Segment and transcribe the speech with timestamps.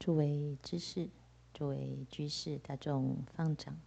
[0.00, 1.10] 诸位知识，
[1.52, 3.78] 诸位居士，大众放掌。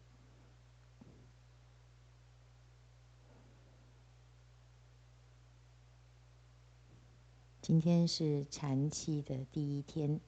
[7.63, 10.19] 今天是禅期的第一天，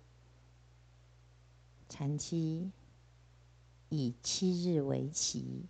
[1.87, 2.71] 禅期
[3.89, 5.67] 以七日为期，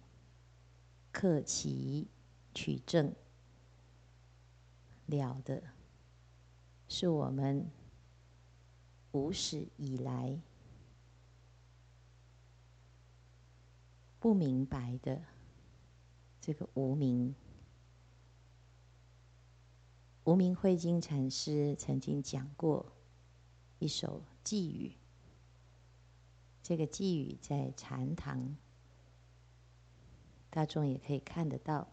[1.12, 2.08] 克期
[2.54, 3.14] 取证，
[5.08, 5.62] 了的
[6.88, 7.70] 是我们。
[9.16, 10.38] 古始以来
[14.20, 15.24] 不明白的
[16.42, 17.34] 这个无名，
[20.26, 22.92] 无名慧经禅师曾经讲过
[23.80, 24.92] 一首偈语。
[26.62, 28.58] 这个偈语在禅堂，
[30.50, 31.88] 大众也可以看得到。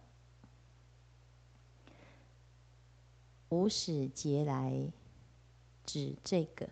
[3.48, 4.90] 无始劫来，
[5.86, 6.68] 指这个。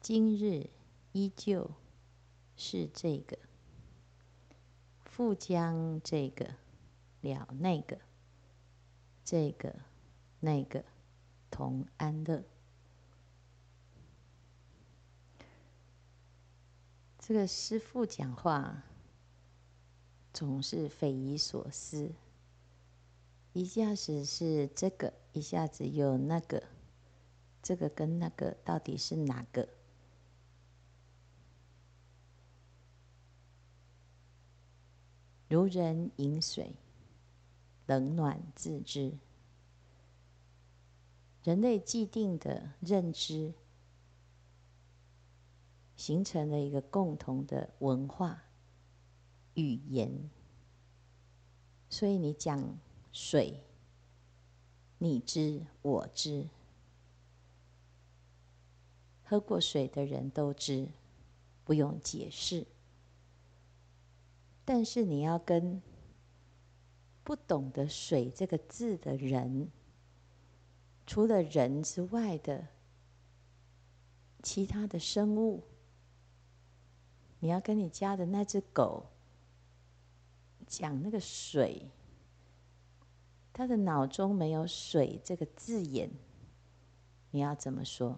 [0.00, 0.70] 今日
[1.12, 1.70] 依旧
[2.56, 3.38] 是这个，
[5.04, 6.54] 复将这个
[7.20, 7.98] 了那个，
[9.26, 9.76] 这个
[10.40, 10.82] 那个
[11.50, 12.42] 同安乐。
[17.18, 18.82] 这个师父讲话
[20.32, 22.10] 总是匪夷所思，
[23.52, 26.64] 一下子是这个，一下子又那个，
[27.62, 29.68] 这个跟那个到底是哪个？
[35.50, 36.76] 如人饮水，
[37.86, 39.18] 冷暖自知。
[41.42, 43.52] 人类既定的认知，
[45.96, 48.44] 形成了一个共同的文化
[49.54, 50.30] 语言。
[51.88, 52.78] 所以你讲
[53.10, 53.64] 水，
[54.98, 56.46] 你知我知，
[59.24, 60.86] 喝过水的人都知，
[61.64, 62.64] 不用解释。
[64.72, 65.82] 但是你要跟
[67.24, 69.68] 不懂得“水”这个字的人，
[71.04, 72.68] 除了人之外的
[74.44, 75.64] 其他的生物，
[77.40, 79.06] 你要跟你家的那只狗
[80.68, 81.90] 讲那个水，
[83.52, 86.08] 它的脑中没有“水”这个字眼，
[87.32, 88.16] 你要怎么说？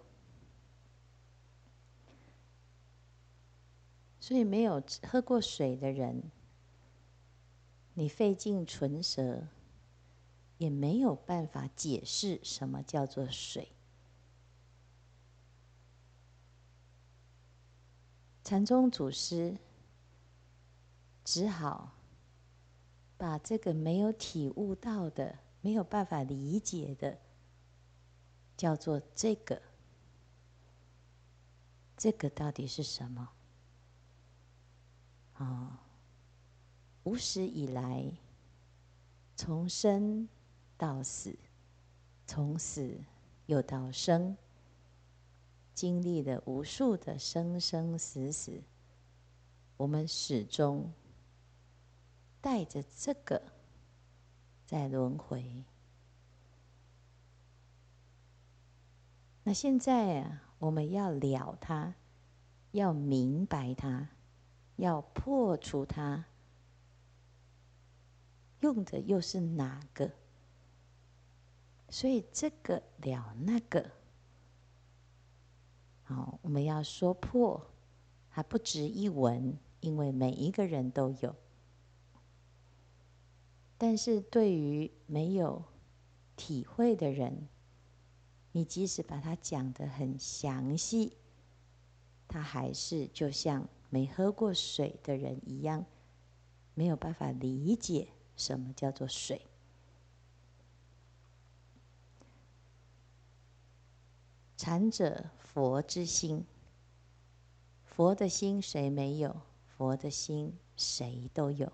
[4.19, 6.21] 所以没有喝过水的人。
[7.95, 9.47] 你费尽唇舌，
[10.57, 13.69] 也没有办法解释什么叫做水。
[18.43, 19.57] 禅宗祖师
[21.23, 21.93] 只好
[23.15, 27.19] 把这个没有体悟到的、没有办法理解的，
[28.57, 29.61] 叫做这个。
[31.95, 33.29] 这个到底是什么？
[35.37, 35.77] 哦。
[37.03, 38.09] 无始以来，
[39.35, 40.27] 从生
[40.77, 41.35] 到死，
[42.25, 42.97] 从死
[43.45, 44.37] 又到生，
[45.73, 48.61] 经历了无数的生生死死，
[49.75, 50.89] 我们始终
[52.39, 53.41] 带着这个
[54.65, 55.65] 在轮回。
[59.43, 61.95] 那现在啊，我们要了它，
[62.71, 64.07] 要明白它，
[64.77, 66.23] 要破除它。
[68.63, 70.09] 用的又是哪个？
[71.89, 73.91] 所以这个了那个，
[76.03, 77.69] 好，我们要说破，
[78.29, 81.35] 还不值一文，因为每一个人都有。
[83.77, 85.65] 但是对于没有
[86.37, 87.49] 体会的人，
[88.53, 91.17] 你即使把它讲得很详细，
[92.29, 95.85] 他还是就像没喝过水的人一样，
[96.73, 98.07] 没有办法理解。
[98.35, 99.41] 什么叫做水？
[104.57, 106.45] 禅者，佛之心。
[107.85, 109.41] 佛的心谁没有？
[109.77, 111.71] 佛的心谁都有。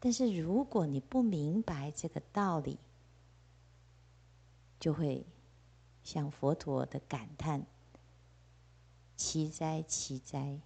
[0.00, 2.78] 但是如果你不明白这个道理，
[4.78, 5.26] 就会
[6.02, 7.66] 像佛陀的感叹
[9.16, 10.60] ：“奇哉，奇哉！”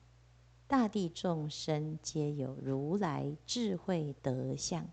[0.68, 4.86] 大地众生皆有如来智慧德相，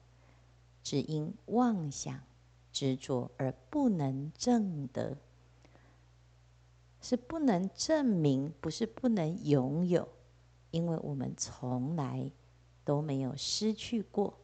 [0.81, 2.23] 只因妄想
[2.71, 5.17] 执着而不能证得，
[7.01, 10.07] 是不能证明，不是不能拥有，
[10.71, 12.31] 因为我们从来
[12.85, 14.39] 都没有失去过，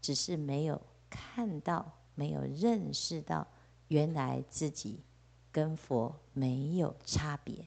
[0.00, 3.48] 只是没有看到，没有认识到，
[3.88, 5.00] 原来自己
[5.50, 7.66] 跟佛没有差别。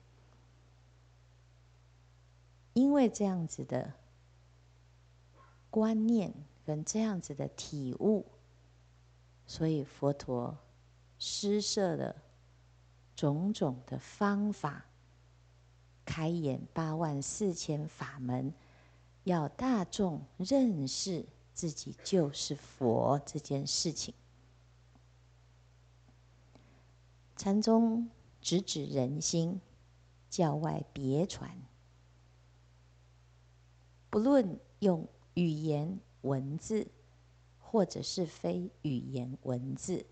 [2.74, 3.94] 因为这样子的
[5.70, 6.34] 观念
[6.66, 8.26] 跟这样子的体悟，
[9.46, 10.58] 所以佛陀
[11.18, 12.16] 施设了
[13.16, 14.86] 种种的方法，
[16.06, 18.54] 开演八万四千法门，
[19.24, 24.14] 要大众认识自己就是佛这件事情。
[27.36, 28.10] 禅宗
[28.42, 29.60] 直指人心，
[30.30, 31.58] 教外别传。
[34.10, 36.88] 不论用语言文字，
[37.60, 40.06] 或者是非语言文字，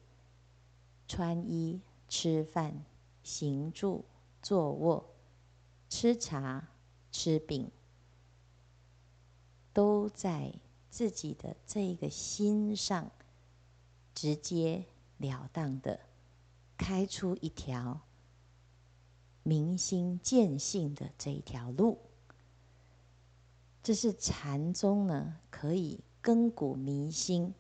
[1.08, 2.86] 穿衣、吃饭、
[3.24, 4.06] 行住、
[4.42, 5.04] 坐卧、
[5.90, 6.68] 吃茶、
[7.12, 7.72] 吃饼，
[9.74, 10.54] 都在
[10.90, 13.12] 自己的这个心上，
[14.14, 14.86] 直截
[15.18, 16.00] 了当的
[16.78, 18.00] 开出一条
[19.42, 21.98] 明心见性的这一条路。
[23.88, 27.54] 这是禅宗呢，可以亘古弥新，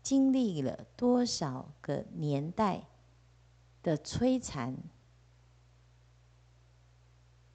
[0.00, 2.86] 经历了多少个年代
[3.82, 4.76] 的摧残，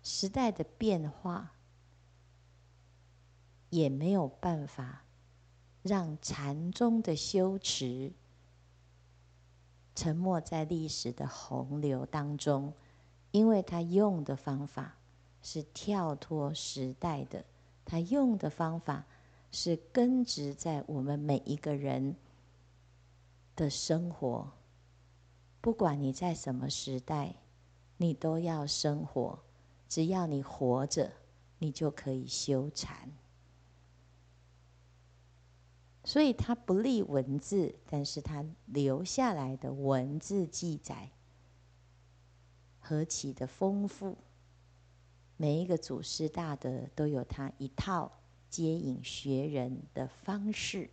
[0.03, 1.53] 时代的变化，
[3.69, 5.05] 也没有办法
[5.83, 8.11] 让禅宗的修持
[9.95, 12.73] 沉没在历史的洪流当中，
[13.31, 14.97] 因为他用的方法。
[15.45, 17.45] 是跳脱时代的，
[17.86, 19.06] 他用的方法
[19.51, 22.15] 是根植在我们每一个人
[23.56, 24.51] 的生活。
[25.62, 27.36] 不管你在什么时代，
[27.97, 29.38] 你都要生活。
[29.88, 31.12] 只要你活着，
[31.59, 33.12] 你就可以修禅。
[36.03, 41.12] 所以他不立文字，但是他留下来的文字记载
[42.80, 44.18] 何其的丰富。
[45.37, 48.11] 每一个祖师大德都有他一套
[48.49, 50.89] 接引学人的方式，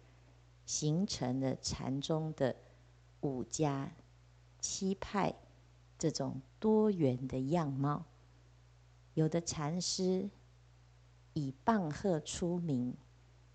[0.66, 2.56] 形成了禅宗的
[3.20, 3.92] 五家
[4.58, 5.32] 七派
[5.96, 8.04] 这种多元的样貌。
[9.14, 10.28] 有的禅师
[11.34, 12.96] 以棒喝出名，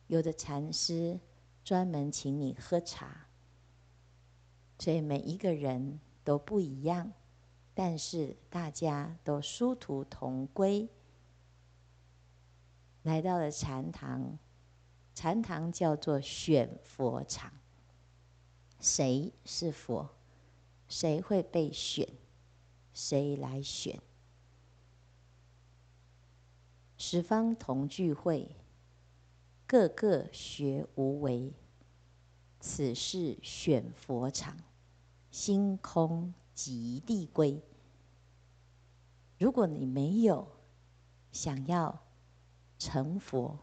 [0.08, 1.20] 有的禅师
[1.66, 3.28] 专门请你喝茶，
[4.80, 7.12] 所以每一个人都不一样。
[7.80, 10.90] 但是大家都殊途同归，
[13.04, 14.40] 来到了禅堂。
[15.14, 17.54] 禅堂叫做选佛场。
[18.80, 20.10] 谁是佛？
[20.90, 22.10] 谁会被选？
[22.96, 24.02] 谁来选？
[26.98, 28.56] 十方同聚会，
[29.68, 31.54] 个个学无为。
[32.60, 34.58] 此是选佛场，
[35.30, 36.34] 心空。
[36.58, 37.62] 极地归。
[39.38, 40.48] 如果你没有
[41.32, 42.02] 想要
[42.80, 43.60] 成佛，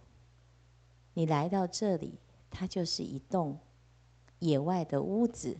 [1.12, 3.58] 你来到这里，它就是一栋
[4.38, 5.58] 野外的屋子。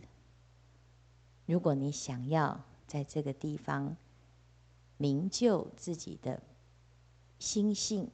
[1.45, 3.97] 如果你想要在这个地方
[4.95, 6.41] 明就自己的
[7.37, 8.09] 心性，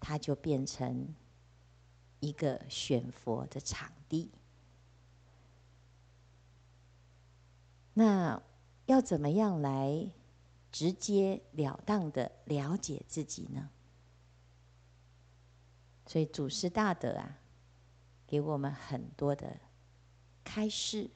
[0.00, 1.14] 它就变成
[2.20, 4.30] 一个选佛的场地。
[7.98, 8.42] 那
[8.84, 10.06] 要怎么样来
[10.70, 13.70] 直截了当的了解自己呢？
[16.04, 17.38] 所以祖师大德啊，
[18.26, 19.58] 给我们很多的
[20.44, 21.08] 开示。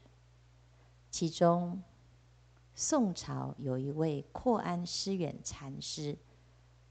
[1.11, 1.83] 其中，
[2.75, 6.17] 宋朝有一位阔安师远禅师，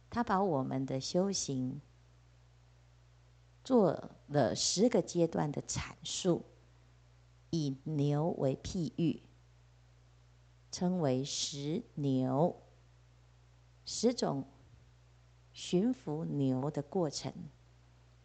[0.08, 1.81] 他把我们的修行
[3.63, 6.43] 做了十个阶段的阐述，
[7.50, 9.24] 以牛为譬喻。
[10.72, 12.56] 称为十牛，
[13.86, 14.46] 十种
[15.52, 17.34] 驯服牛的过程。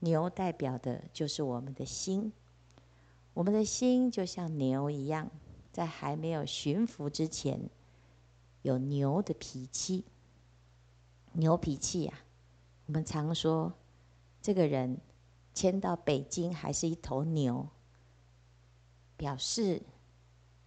[0.01, 2.31] 牛代表的就是我们的心，
[3.33, 5.31] 我们的心就像牛一样，
[5.73, 7.59] 在还没有驯服之前，
[8.61, 10.05] 有牛的脾气。
[11.33, 12.13] 牛脾气呀，
[12.87, 13.73] 我们常说，
[14.43, 15.01] 这个人
[15.55, 17.67] 迁到北京还是一头牛，
[19.17, 19.83] 表示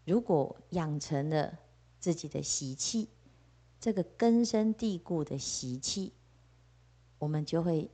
[0.03, 1.59] 如果养成了。
[1.99, 3.09] 自己的习气，
[3.79, 6.13] 这个根深蒂固的习气，
[7.19, 7.89] 我们就会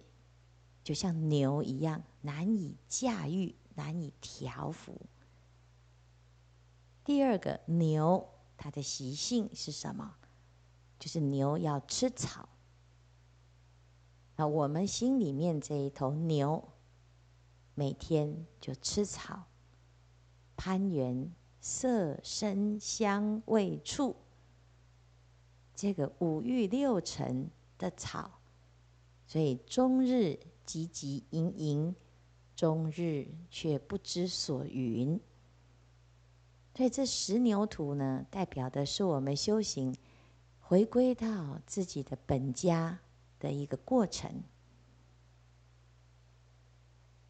[0.83, 5.01] 就像牛一样难以驾驭、难以调服。
[7.03, 10.15] 第二个牛，它的习性是什么？
[10.99, 12.47] 就是牛要吃草。
[14.35, 16.69] 那我们心里面这一头牛，
[17.75, 19.43] 每天就吃草，
[20.55, 21.31] 攀援
[21.65, 24.17] 色声香味触，
[25.73, 28.29] 这个五欲六尘的草，
[29.25, 31.95] 所以终日汲汲营营，
[32.53, 35.17] 终日却不知所云。
[36.75, 39.95] 所以这十牛图呢，代表的是我们修行
[40.59, 42.99] 回归到自己的本家
[43.39, 44.43] 的一个过程。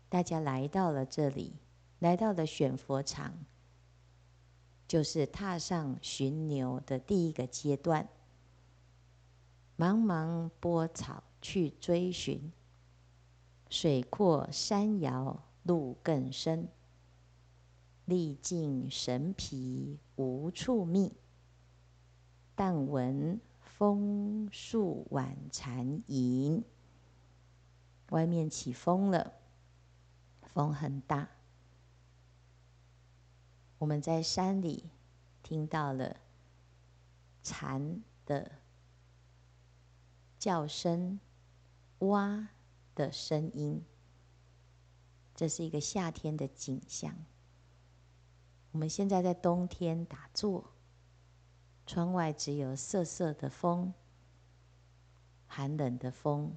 [0.09, 1.53] 大家来到了这里，
[1.99, 3.31] 来到了选佛场，
[4.93, 8.07] 就是踏上寻牛的第一个阶段。
[9.75, 12.51] 茫茫波草去追寻，
[13.71, 16.67] 水阔山遥路更深。
[18.05, 21.12] 历尽神疲无处觅，
[22.53, 26.63] 但闻枫树晚蝉吟。
[28.12, 29.33] 外面起风了。
[30.53, 31.27] 风很大，
[33.83, 34.89] 我们在山里
[35.43, 36.15] 听到了
[37.43, 38.49] 蝉的
[40.39, 41.19] 叫声、
[41.99, 42.47] 蛙
[42.95, 43.83] 的声音。
[45.35, 47.13] 这是一个夏天的景象。
[48.71, 50.71] 我们现在在冬天打坐，
[51.85, 53.93] 窗外只有瑟瑟的风，
[55.45, 56.55] 寒冷的风。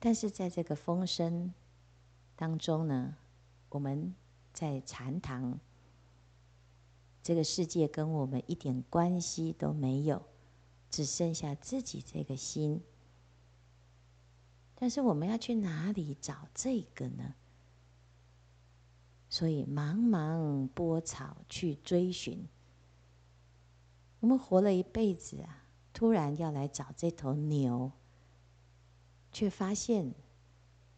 [0.00, 1.54] 但是在这个风声
[2.34, 3.14] 当中呢，
[3.68, 4.12] 我们
[4.58, 5.60] 在禅堂，
[7.22, 10.20] 这个世界跟我们一点关系都没有，
[10.90, 12.82] 只剩下自己这个心。
[14.74, 17.36] 但是我们要去哪里找这个呢？
[19.28, 22.48] 所以茫茫波草去追寻，
[24.18, 27.92] 我们活了一辈子啊，突然要来找这头牛。
[29.30, 30.12] 却发现，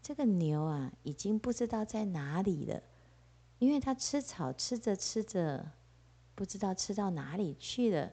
[0.01, 2.83] 这个牛啊，已经不知道在哪里了，
[3.61, 5.71] 因为它吃草吃着吃着，
[6.35, 8.11] 不知道吃到哪里去了。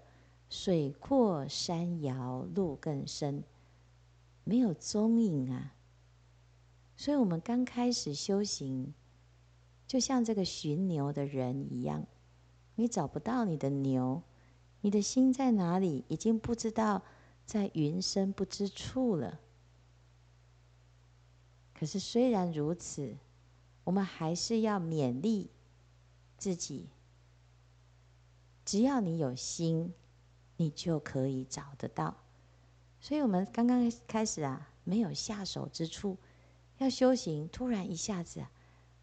[0.49, 3.43] 水阔山遥路更深，
[4.43, 5.73] 没有踪影啊。
[6.95, 8.93] 所以，我们刚开始修行，
[9.85, 12.05] 就像这个寻牛的人一样，
[12.75, 14.23] 你找不到你的牛，
[14.81, 17.03] 你的心在哪里，已经不知道，
[17.45, 19.39] 在云深不知处了。
[21.73, 23.15] 可是虽然如此，
[23.87, 25.49] 我们还是要勉励
[26.37, 26.89] 自己。
[28.65, 29.93] 只要你有心，
[30.57, 32.17] 你就可以找得到。
[32.99, 36.17] 所以我们刚刚开始啊，没有下手之处，
[36.79, 38.45] 要修行，突然一下子，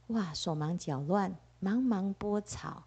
[0.08, 2.84] 哇，手忙脚乱，茫茫波草。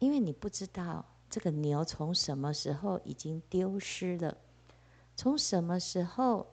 [0.00, 4.36] 因为你不知道这个牛从什么时候已经丢失了，
[5.14, 6.52] 从什么时候。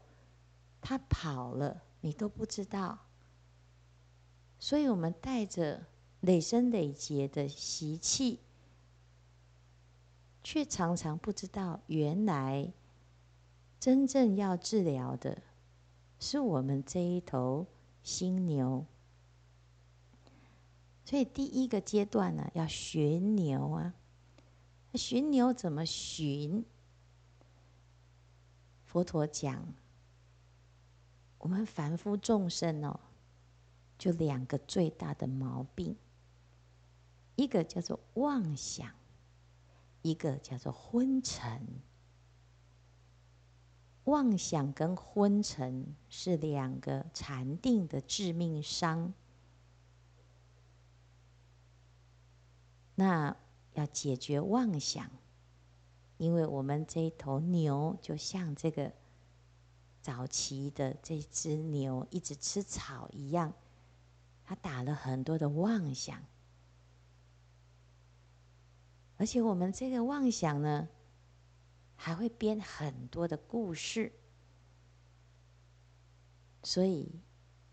[0.84, 2.98] 它跑了，你都不知道。
[4.62, 5.88] 所以我们带着
[6.20, 8.40] 累生累劫的习气，
[10.44, 12.72] 却常常不知道，原来
[13.80, 15.42] 真正要治疗的，
[16.20, 17.66] 是我们这一头
[18.04, 18.86] 新牛。
[21.04, 23.96] 所以第一个阶段呢，要寻牛啊。
[24.94, 26.64] 寻牛怎么寻？
[28.86, 29.74] 佛陀讲。
[31.40, 33.00] 我们凡夫众生哦，
[34.02, 35.96] 就两个最大的毛病，
[37.36, 38.92] 一个叫做妄想，
[40.02, 41.62] 一个叫做昏沉。
[44.06, 49.14] 妄想跟昏沉是两个禅定的致命伤。
[52.96, 53.38] 那
[53.76, 55.12] 要解决妄想，
[56.18, 58.92] 因为我们这一头牛就像这个。
[60.02, 63.54] 早期的这只牛一直吃草一样，
[64.52, 66.26] 他打了很多的妄想，
[69.16, 70.90] 而且我们这个妄想呢，
[71.96, 74.12] 还会编很多的故事，
[76.64, 77.22] 所以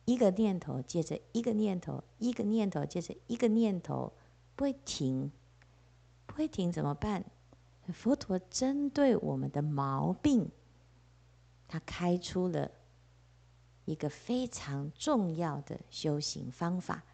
[0.04, 4.12] 一个念头接着一个念头，一个念头接着一个念头，
[4.54, 5.32] 不会停，
[6.26, 7.24] 不会停怎么办？
[7.92, 10.48] 佛陀针对我们的毛病。
[11.66, 12.70] 他开出了
[13.88, 17.04] 一个非常重要的修行方法，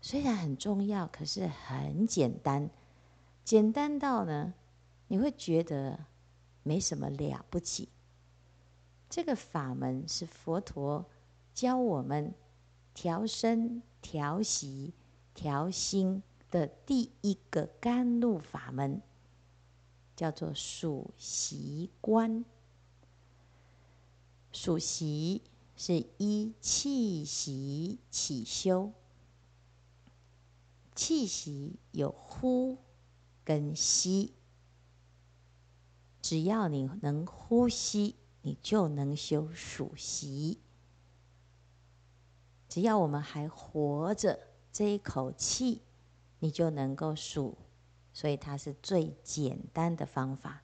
[0.00, 2.70] 虽然很重要，可是很简单，
[3.42, 4.54] 简单到呢，
[5.08, 5.98] 你会觉得
[6.62, 7.88] 没什么了不起。
[9.10, 11.04] 这个法门是佛陀
[11.52, 12.32] 教我们
[12.94, 14.94] 调身、调息、
[15.34, 19.02] 调心的第一个甘露法门，
[20.14, 22.44] 叫做数息观。
[24.54, 25.42] 数息
[25.76, 28.92] 是一气息起修，
[30.94, 32.78] 气息有呼
[33.44, 34.32] 跟吸，
[36.22, 40.60] 只要你能呼吸，你就能修数息。
[42.68, 44.38] 只要我们还活着，
[44.72, 45.82] 这一口气，
[46.38, 47.58] 你就能够数。
[48.12, 50.62] 所以它是最简单的方法。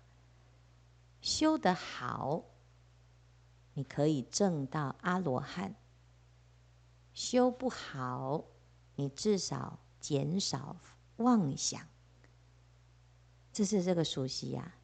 [1.20, 2.44] 修得好，
[3.74, 5.74] 你可以证到阿罗汉；
[7.12, 8.44] 修不好，
[8.96, 10.76] 你至少减少
[11.16, 11.86] 妄想。
[13.52, 14.74] 这是这个数息呀，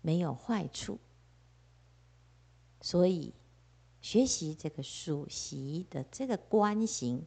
[0.00, 0.98] 没有坏处。
[2.80, 3.34] 所以
[4.00, 7.24] 学习这个数息的这个观行，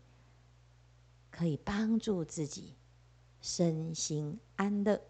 [1.29, 2.75] 可以帮助自己。
[3.41, 5.01] 身心安乐，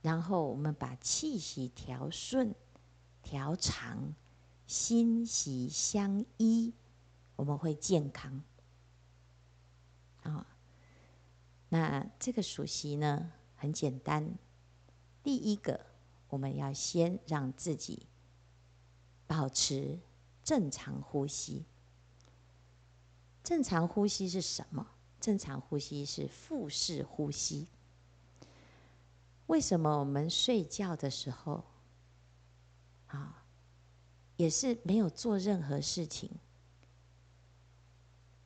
[0.00, 2.54] 然后我们把气息调顺、
[3.22, 4.14] 调长，
[4.66, 6.72] 心息相依，
[7.36, 8.42] 我们会健康。
[10.22, 10.46] 啊，
[11.68, 14.38] 那这个数息呢，很简单。
[15.22, 15.86] 第一个，
[16.28, 18.06] 我们要先让自己
[19.26, 19.98] 保持
[20.42, 21.64] 正常呼吸。
[23.42, 24.86] 正常呼吸是什么？
[25.20, 27.68] 正常呼吸是腹式呼吸。
[29.46, 31.64] 为什么我们睡觉的时候，
[33.12, 33.44] 啊，
[34.36, 36.30] 也是没有做任何事情，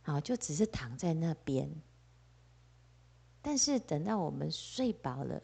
[0.02, 1.70] 啊，就只是躺在那边。
[3.40, 5.42] 但是等到我们睡饱了，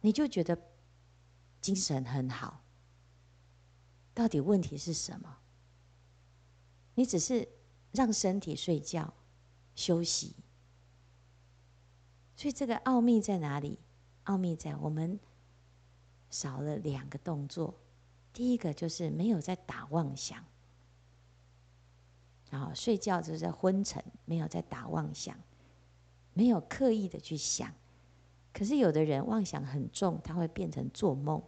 [0.00, 0.56] 你就觉得
[1.60, 2.62] 精神很好。
[4.14, 5.38] 到底问题是什么？
[6.94, 7.46] 你只是
[7.92, 9.12] 让身体睡觉。
[9.74, 10.34] 休息，
[12.34, 13.78] 所以这个奥秘在哪里？
[14.22, 15.20] 奥秘在我们
[16.30, 17.78] 少了两个动作。
[18.36, 20.44] 第一个就是没有在打妄想，
[22.50, 25.34] 然后睡觉就是在昏沉，没有在打妄想，
[26.34, 27.72] 没有刻意的去想。
[28.52, 31.42] 可是有的人妄想很重，他会变成做梦。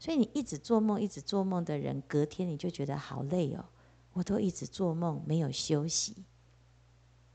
[0.00, 3.64] 所以你一直做梦，一直做梦的人，隔天你就觉得好累哦，
[4.12, 6.24] 我都一直做梦，没有休息。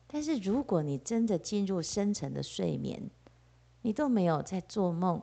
[0.05, 3.09] 但是如果你真的进入深层的睡眠，
[3.83, 5.21] 你都没有在做梦，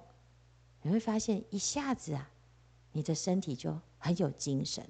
[0.81, 2.32] 你会发现一下子啊，
[2.93, 4.89] 你的身体就很有精神。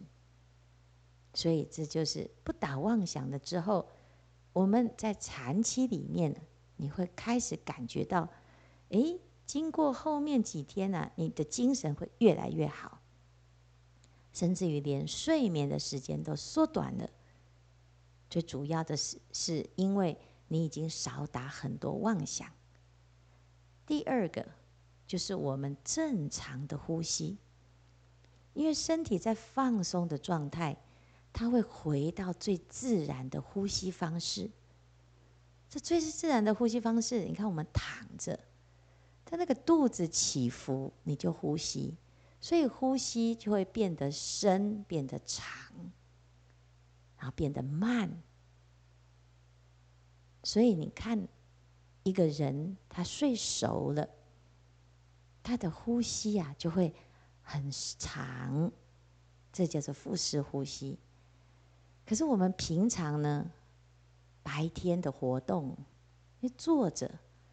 [1.35, 3.89] 所以这就是不打妄想了之后，
[4.53, 6.43] 我们在禅期里面，
[6.77, 8.29] 你会开始感觉到，
[8.91, 13.01] 哎，经过后面几天呢、啊，你的精神会越来越好，
[14.33, 17.09] 甚至于连睡眠的时间都缩短了。
[18.29, 22.47] 最主要的是，是因为你已经少打很多妄想。
[23.87, 24.47] 第二个
[25.07, 27.39] 就是我们正常的呼吸，
[28.55, 30.77] 因为身体在放松的状态，
[31.33, 34.51] 它会回到最自然的呼吸方式。
[35.69, 38.39] 这最是自然的呼吸方式，你看我们躺着，
[39.25, 41.97] 它那个肚子起伏，你就呼吸，
[42.41, 45.73] 所以呼吸就会变得深，变得长。
[47.17, 48.21] 然后变得慢，
[50.43, 51.29] 所以你看，
[52.03, 54.09] 一个人他睡熟了，
[55.41, 56.93] 他的呼吸啊就会
[57.53, 58.73] 很长，
[59.53, 60.99] 这叫做腹式呼吸。
[62.07, 63.51] 可是我们平常呢，
[64.43, 65.77] 白天的活动，
[66.41, 67.11] 你坐着，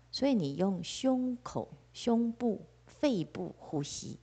[0.09, 4.17] 所以你用胸口、胸部、肺部呼吸，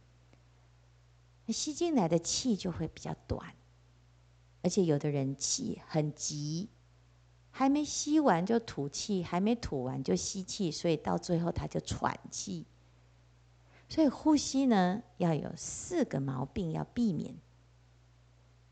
[1.49, 3.55] 吸进来的气就会比较短。
[4.63, 6.71] 而且有的人气很急，
[7.51, 12.65] 还没吸完就吐气，还没吐完就吸气，所以到最后他就喘气。
[13.89, 17.37] 所以呼吸呢，要有四个毛病要避免。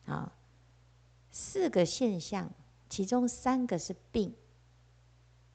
[0.07, 0.33] 啊，
[1.31, 2.53] 四个现象，
[2.91, 4.35] 其中三个是病。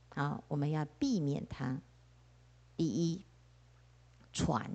[0.10, 1.80] 好，我们要避免它。
[2.76, 3.26] 第一，
[4.32, 4.72] 喘，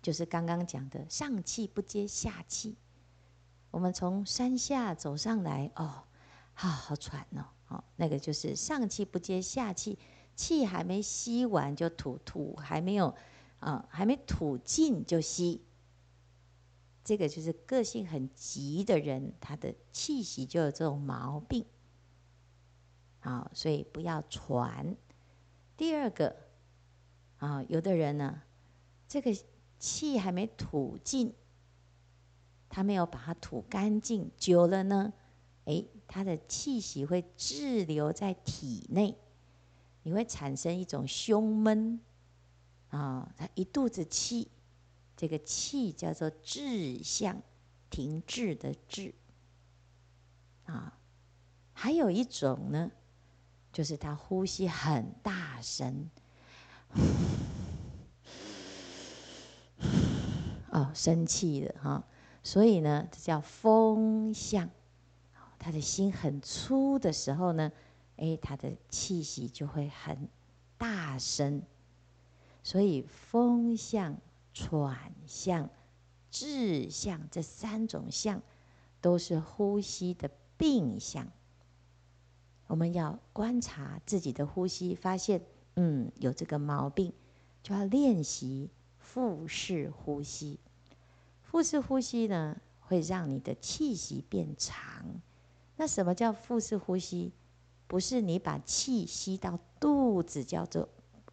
[0.00, 2.76] 就是刚刚讲的上气不接下气。
[3.70, 6.02] 我们从山下走上来，哦，
[6.54, 9.98] 好好喘哦，哦，那个就是上气不接下气，
[10.34, 13.14] 气还没吸完就吐，吐还没有，
[13.62, 15.60] 啊、还没吐尽就吸，
[17.04, 21.64] 这个就是个性很急的人，他的气息就有这种毛病，
[23.20, 24.96] 啊、所以不要喘。
[25.76, 26.34] 第二个，
[27.38, 28.42] 啊、有的人呢，
[29.06, 29.32] 这个
[29.78, 31.32] 气还没吐尽。
[32.68, 35.12] 他没有把它吐干净，久了呢，
[35.66, 39.14] 诶，他的气息会滞留在体内，
[40.02, 42.00] 你会产生一种胸闷
[42.92, 44.48] 啊，他一肚子气，
[45.16, 47.42] 这个气叫做志向，
[47.90, 49.14] 停滞的滞
[50.66, 50.98] 啊。
[51.72, 52.92] 还有一种呢，
[53.72, 56.10] 就是他呼吸很大声，
[60.70, 62.04] 哦，生气的哈，
[62.44, 64.68] 所以呢，这叫风向。
[65.58, 67.72] 他的心很粗的时候呢，
[68.16, 70.28] 哎，他的气息就会很
[70.76, 71.62] 大声。
[72.62, 74.16] 所以风相、
[74.52, 75.68] 喘相、
[76.30, 78.40] 滞相这三种相，
[79.00, 81.26] 都是呼吸的病相。
[82.68, 85.42] 我们要观察自己的呼吸，发现
[85.76, 87.12] 嗯有这个毛病，
[87.62, 90.58] 就要练习腹式呼吸。
[91.42, 94.80] 腹式呼吸呢，会让你的气息变长。
[95.76, 97.32] 那什么叫腹式呼吸？
[97.86, 100.88] 不是你把气吸到肚子叫做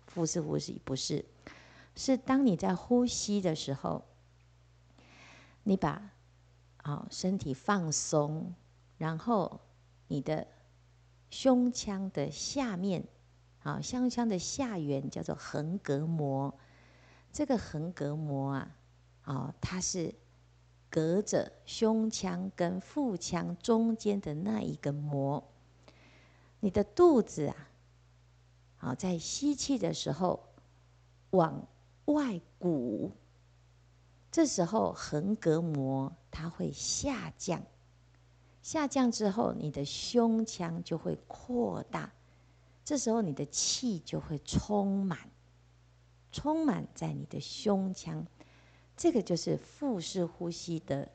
[0.10, 1.24] 腹式呼吸，不是，
[1.96, 4.04] 是当你在呼吸的时候，
[5.64, 6.12] 你把
[6.78, 8.54] 啊身体放松，
[8.98, 9.62] 然后
[10.08, 10.46] 你的
[11.30, 13.06] 胸腔的下面，
[13.64, 16.54] 啊胸腔的下缘叫做横膈膜，
[17.32, 18.76] 这个横膈膜啊，
[19.22, 20.14] 啊它是。
[20.92, 25.48] 隔着胸腔跟腹腔中间的那一个膜，
[26.62, 27.69] 你的肚子啊，
[28.82, 30.40] 好，在吸气的时候
[31.32, 31.68] 往
[32.06, 33.12] 外鼓，
[34.32, 37.62] 这时候横膈膜它会下降，
[38.62, 42.14] 下降之后你的胸腔就会扩大，
[42.86, 45.30] 这时候你的气就会充满，
[46.32, 48.26] 充满在你的胸腔。
[48.96, 51.10] 这个就是腹式呼吸的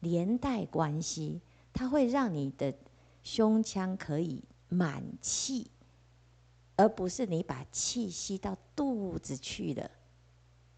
[0.00, 1.40] 连带关系，
[1.72, 2.74] 它会让你的
[3.22, 5.70] 胸腔可以满气，
[6.78, 9.90] 而不是你把气吸到肚子去了。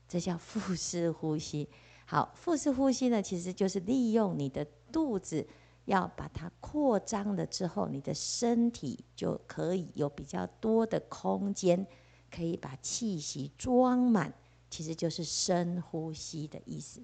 [0.08, 1.68] 这叫腹式呼吸。
[2.06, 5.46] 好，腹式呼吸呢，其实就是利用你的肚子，
[5.84, 11.86] 要把它扩张了之后，你的身体就可以有比较多的空间，
[12.30, 14.32] 可以把气息装满。
[14.70, 17.02] 其实就是深呼吸的意思。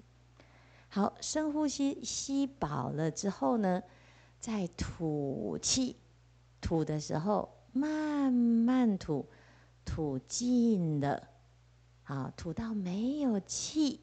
[0.89, 3.83] 好，深呼吸，吸饱了之后呢，
[4.39, 5.97] 再吐气。
[6.59, 9.25] 吐的时候慢慢吐，
[9.85, 11.27] 吐尽了，
[12.03, 14.01] 好，吐到没有气，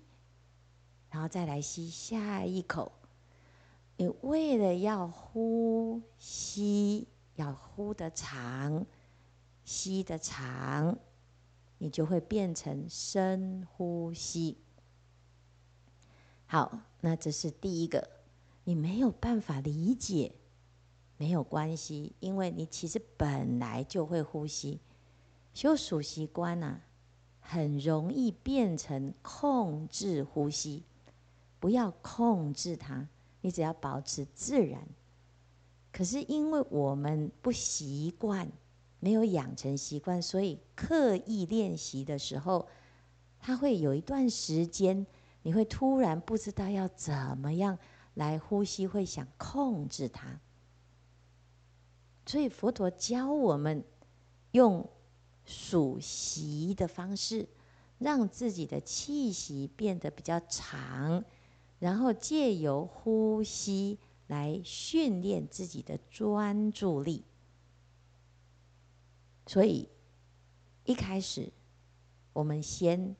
[1.10, 2.92] 然后再来吸下一口。
[3.96, 8.86] 你为了要呼吸，要呼得长，
[9.64, 10.98] 吸得长。
[11.78, 14.56] 你就会变成深呼吸。
[16.46, 18.08] 好，那这是第一个。
[18.64, 20.32] 你没有办法理解，
[21.16, 24.80] 没有关系，因为你其实本来就会呼吸。
[25.52, 26.80] 修数息观啊，
[27.40, 30.82] 很容易变成控制呼吸。
[31.60, 33.08] 不要控制它，
[33.40, 34.86] 你只要保持自然。
[35.92, 38.50] 可是因为我们不习惯。
[39.00, 42.66] 没有养成习惯，所以刻意练习的时候，
[43.38, 45.06] 他会有一段时间，
[45.42, 47.78] 你会突然不知道要怎么样
[48.14, 50.40] 来呼吸，会想控制它。
[52.26, 53.84] 所以佛陀教我们
[54.52, 54.88] 用
[55.44, 57.48] 数息的方式，
[57.98, 61.24] 让自己的气息变得比较长，
[61.78, 67.24] 然后借由呼吸来训练自己的专注力。
[69.46, 69.90] 所以，
[70.84, 71.52] 一开始，
[72.32, 73.14] 我们先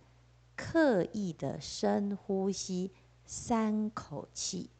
[0.56, 2.90] 刻意的深呼吸
[3.26, 4.70] 三口气，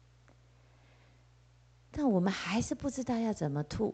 [1.91, 3.93] 但我们还是不知道要怎么吐，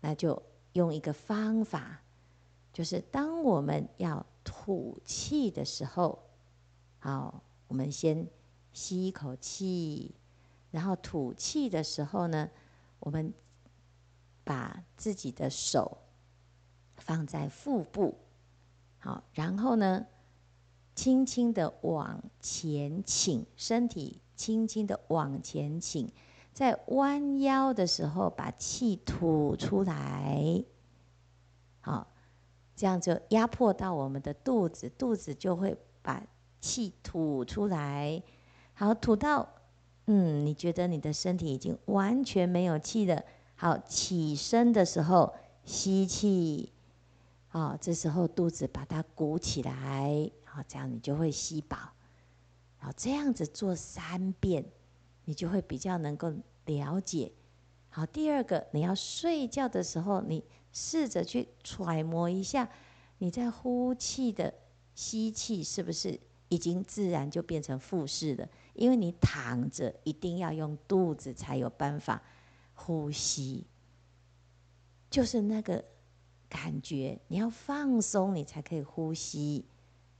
[0.00, 2.02] 那就用一个方法，
[2.72, 6.18] 就是当我们要吐气的时候，
[6.98, 8.26] 好，我们先
[8.72, 10.14] 吸一口气，
[10.70, 12.48] 然后吐气的时候呢，
[13.00, 13.32] 我们
[14.44, 15.98] 把自己的手。
[17.00, 18.18] 放在腹部，
[18.98, 20.04] 好，然后呢，
[20.96, 26.10] 轻轻的往前倾，身体轻轻的往前倾，
[26.58, 30.64] 在弯腰的时候把气吐出来，
[31.80, 32.08] 好，
[32.74, 36.20] 这样就压迫到我们的肚子，肚子就会把
[36.60, 38.20] 气吐出来，
[38.74, 39.48] 好，吐到，
[40.06, 43.22] 嗯，你觉得你的身体已经完全没有气了，
[43.54, 45.32] 好，起身的时候
[45.64, 46.72] 吸气。
[47.46, 51.78] 好、这时候肚子把它鼓起来，好，这样你就会吸饱。
[52.78, 54.64] 好，这样子做三遍，
[55.28, 56.32] 你就会比较能够
[56.64, 57.30] 了解。
[57.90, 62.66] 好，第二个，你要睡觉的时候，你试着去揣摩一下，
[63.18, 64.54] 你在呼气的
[64.94, 68.48] 吸气是不是已经自然就变成腹式了？
[68.72, 72.22] 因为你躺着一定要用肚子才有办法
[72.72, 73.66] 呼吸，
[75.10, 75.84] 就是那个。
[76.50, 79.66] 感觉，你要放松，你才可以呼吸。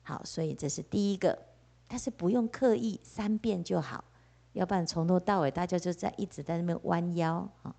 [0.02, 1.38] 好，所以这是第一个，
[1.86, 4.04] 但是不用刻意，三遍就好，
[4.52, 7.74] 要不然从头到尾大家就在一直在那边弯腰啊。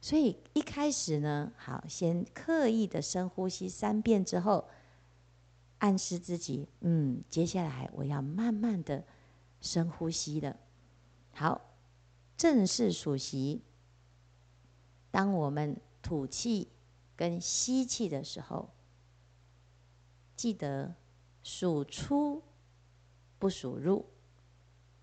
[0.00, 4.68] 所以一开始呢，好，先刻意的深呼吸三遍之后，
[5.78, 9.04] 暗示自己，嗯，接下来我要慢慢的
[9.60, 10.56] 深呼吸了。
[11.32, 11.60] 好，
[12.36, 13.62] 正式数息，
[15.10, 16.68] 当我们吐气。
[17.14, 18.68] 跟吸气的时候，
[20.34, 20.92] 记得
[21.44, 22.42] 数出
[23.38, 24.04] 不数入，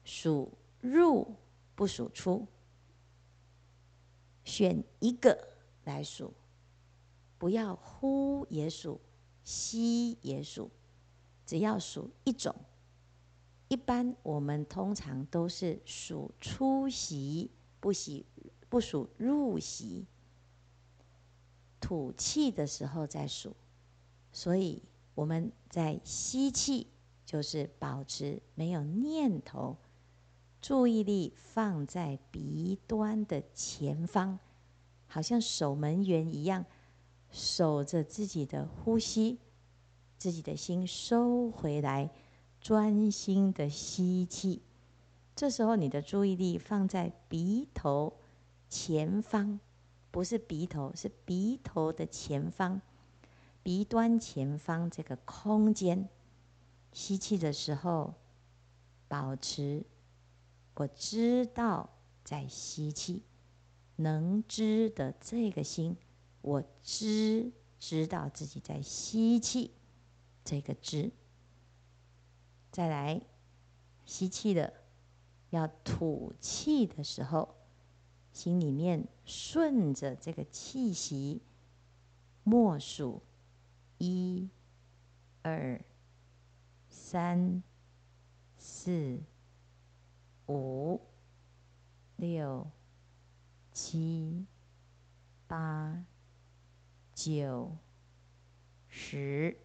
[0.04, 1.36] 数入
[1.76, 2.48] 不数出，
[4.44, 5.48] 选一个
[5.84, 6.34] 来数，
[7.38, 9.00] 不要呼也数，
[9.44, 10.70] 吸也数，
[11.46, 12.56] 只要数一种。
[13.68, 18.26] 一般我们通常都是数出息，不息
[18.68, 20.06] 不数入息。
[21.80, 23.56] 吐气的时候再数，
[24.34, 24.82] 所以
[25.16, 26.88] 我们在吸气
[27.26, 29.78] 就是保持没有念头，
[30.62, 34.40] 注意力放在鼻端的前方，
[35.08, 36.66] 好像守门员一样，
[37.32, 39.40] 守着自己的呼吸，
[40.18, 42.10] 自己的心收回来，
[42.60, 44.62] 专心的吸气。
[45.36, 48.14] 这时候你的注意力放在鼻头
[48.70, 49.60] 前方。
[50.12, 52.82] 不是鼻头，是鼻头的前方，
[53.62, 56.10] 鼻端前方这个空间。
[56.92, 58.16] 吸气的时候，
[59.08, 59.86] 保持
[60.80, 61.90] 我知道
[62.24, 63.22] 在吸气，
[63.98, 65.98] 能知的这个心，
[66.42, 69.72] 我知知道自己在吸气，
[70.46, 71.12] 这个知。
[72.72, 73.20] 再来，
[74.06, 74.74] 吸气的，
[75.50, 77.56] 要吐气的时候。
[78.32, 81.42] 心里面顺着这个气息，
[82.44, 83.22] 默数
[83.98, 84.48] 一、
[85.42, 85.84] 二、
[86.90, 87.62] 三、
[88.58, 89.20] 四、
[90.50, 91.00] 五、
[92.18, 92.68] 六、
[93.72, 94.46] 七、
[95.48, 96.04] 八、
[97.14, 97.72] 九、
[98.88, 99.56] 十，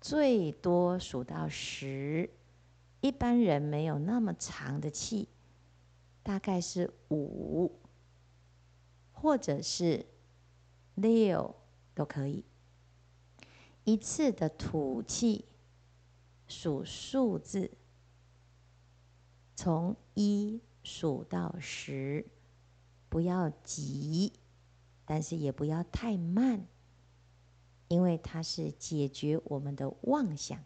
[0.00, 2.28] 最多数到十。
[3.00, 5.28] 一般人没有那么长的气。
[6.22, 7.70] 大概是五，
[9.12, 10.06] 或者是
[10.94, 11.54] 六
[11.94, 12.44] 都可以。
[13.84, 15.44] 一次的吐气
[16.48, 17.70] 数数字，
[19.56, 22.26] 从一数到十，
[23.08, 24.32] 不要急，
[25.04, 26.66] 但是也不要太慢，
[27.88, 30.62] 因为它是解决我们的妄想。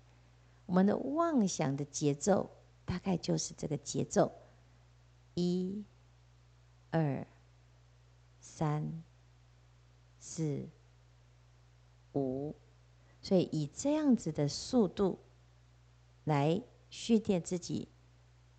[0.67, 2.51] 我们的妄想的节奏
[2.85, 4.33] 大概就是这个节奏。
[5.35, 5.85] 一、
[6.91, 7.27] 二、
[8.41, 9.05] 三、
[10.19, 10.69] 四、
[12.13, 12.55] 五，
[13.23, 15.21] 所以以这样子的速度
[16.25, 17.89] 来训练自己，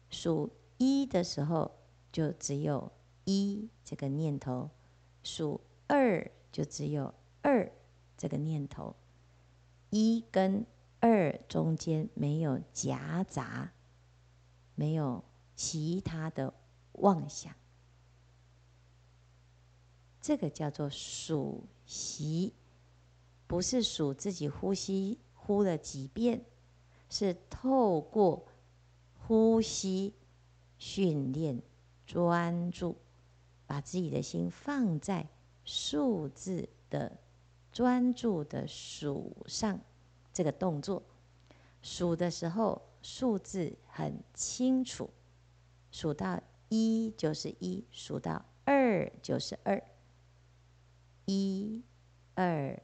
[0.10, 1.72] 数一的时候
[2.12, 2.92] 就只有
[3.26, 4.70] 一这个念头，
[5.24, 7.72] 数二就只有二
[8.18, 8.96] 这个念头，
[9.90, 10.66] 一跟
[11.00, 13.72] 二中间没有夹杂，
[14.76, 15.24] 没有
[15.56, 16.54] 其他的。
[16.94, 17.56] 妄想，
[20.20, 22.52] 这个叫做数息，
[23.48, 26.44] 不是数自己呼吸呼了几遍，
[27.10, 28.46] 是透过
[29.30, 30.16] 呼吸
[30.80, 31.62] 训练
[32.08, 32.96] 专注，
[33.68, 35.28] 把自己的心放在
[35.64, 37.16] 数字的
[37.72, 39.80] 专注的数上。
[40.34, 41.04] 这个动作
[41.84, 45.08] 数的时候，数字很清楚，
[45.92, 46.42] 数到。
[46.70, 49.84] 一就是一，数到二就是二，
[51.26, 51.84] 一、
[52.34, 52.80] 二、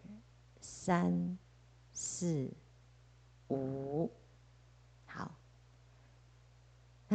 [0.59, 1.39] 三、
[1.93, 2.51] 四、
[3.49, 4.11] 五，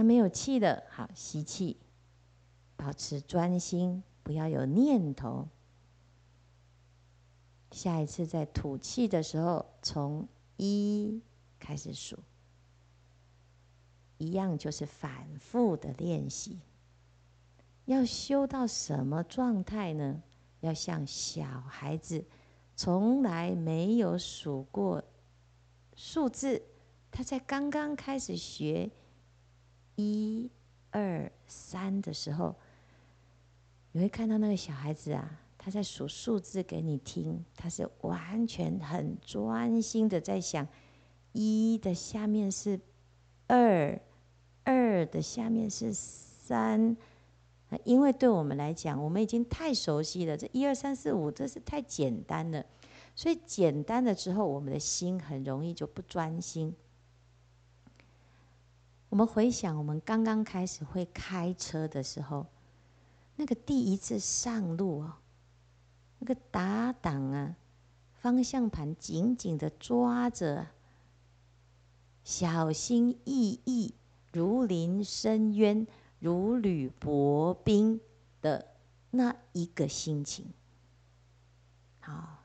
[0.01, 1.77] 那没有气的，好，吸气，
[2.75, 5.47] 保持专心，不要有念头。
[7.71, 11.21] 下一次在吐气的时候，从一
[11.59, 12.19] 开始数。
[14.17, 16.59] 一样就是反复的练习，
[17.85, 20.23] 要修到什么状态呢？
[20.61, 22.25] 要像小孩子，
[22.75, 25.05] 从来没有数过
[25.95, 26.63] 数字，
[27.11, 28.91] 他在刚刚开始学
[30.01, 30.51] 一
[30.91, 32.55] 二三的时候，
[33.93, 40.67] 你会看到那个小孩子啊，他在数数字给你听，他是完全很专心的在想，
[41.33, 42.81] 一的下面是
[43.47, 44.01] 二。
[44.63, 46.97] 二的下面是三，
[47.83, 52.65] 因为对我们来讲，我们已经太熟悉了，这一二三四五，这是太简单了，
[53.17, 56.77] 所以简单了之后，我们的心很容易就不专心。
[59.11, 62.47] 我们回想，我们刚刚开始会开车的时候，
[63.37, 65.17] 那个第一次上路哦，
[66.19, 67.55] 那个打档啊，
[68.15, 70.67] 方向盘紧紧的抓着，
[72.25, 73.95] 小心翼翼，
[74.33, 75.87] 如临深渊。
[76.23, 77.99] 如履薄冰
[78.43, 78.75] 的
[79.11, 80.53] 那一个心情，
[81.99, 82.45] 好，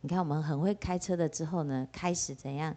[0.00, 2.76] 你看我们很会开车的之后呢，开始怎样？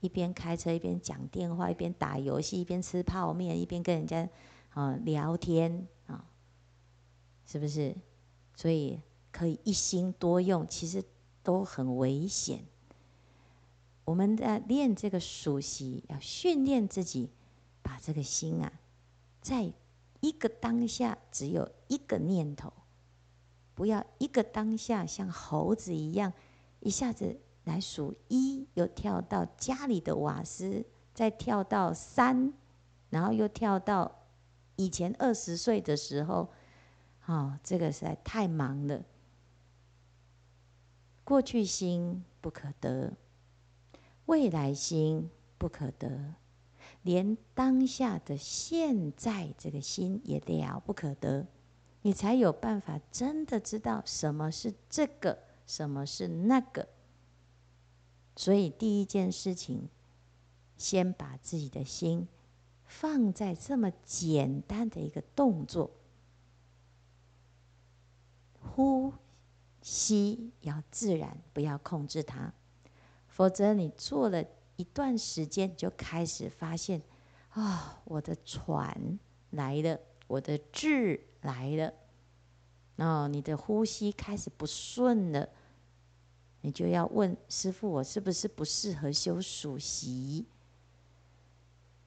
[0.00, 4.28] 一边开车一边讲电话，一边打游戏，一边吃泡面，一边跟人家
[4.70, 6.24] 啊聊天啊，
[7.46, 7.94] 是不是？
[8.56, 11.04] 所以可以一心多用，其实
[11.42, 12.64] 都很危险。
[14.04, 17.30] 我们在练这个熟悉，要训练自己，
[17.82, 18.72] 把这个心啊。
[19.40, 19.72] 在
[20.20, 22.72] 一个当下，只有一个念头，
[23.74, 26.32] 不要一个当下像猴子一样，
[26.80, 32.52] 一下子来数一，又跳到家里的瓦斯，再跳到三，
[33.10, 34.26] 然后又跳到
[34.76, 36.48] 以前二十岁的时候，
[37.26, 39.02] 哦，这个实在太忙了。
[41.22, 43.12] 过去心不可得，
[44.26, 46.34] 未来心不可得。
[47.02, 51.46] 连当下的现在这个心也了不可得，
[52.02, 56.88] 你才有办法真的知道什么是这个，什么是那个。
[58.40, 59.90] 所以第一件事情，
[60.78, 62.26] 先把自己的心
[62.86, 65.90] 放在这么简单的一个动作，
[68.58, 69.12] 呼
[69.82, 72.54] 吸要自然，不要控制它，
[73.28, 74.42] 否则你做了。
[74.76, 77.02] 一段时间就开始发现，
[77.50, 79.18] 啊、哦，我的喘
[79.50, 81.92] 来了，我的滞来了，
[82.96, 85.46] 哦，你的呼吸开始不顺了，
[86.62, 90.46] 你就要问师父，我是不是不适合修数息？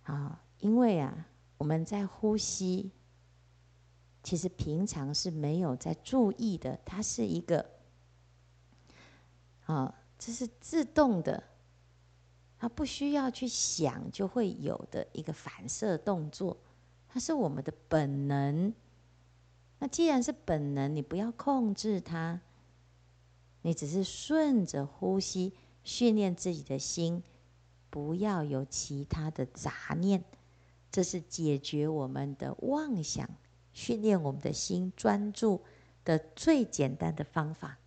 [0.04, 2.92] 啊、因为啊，我们在呼吸，
[4.22, 7.66] 其实平常是没有在注意的，它是一个，
[9.66, 11.44] 啊、这是自动的。
[12.60, 16.56] 它不需要去想就会有的一个反射动作，
[17.10, 18.74] 它是我们的本能。
[19.80, 22.40] 那既然是本能，你不要控制它，
[23.64, 27.24] 你只是顺着呼吸训练自己的心，
[27.90, 30.24] 不要有其他的杂念。
[30.92, 33.28] 这是解决我们的妄想、
[33.74, 35.64] 训练我们的心专注
[36.06, 37.80] 的最简单的方法。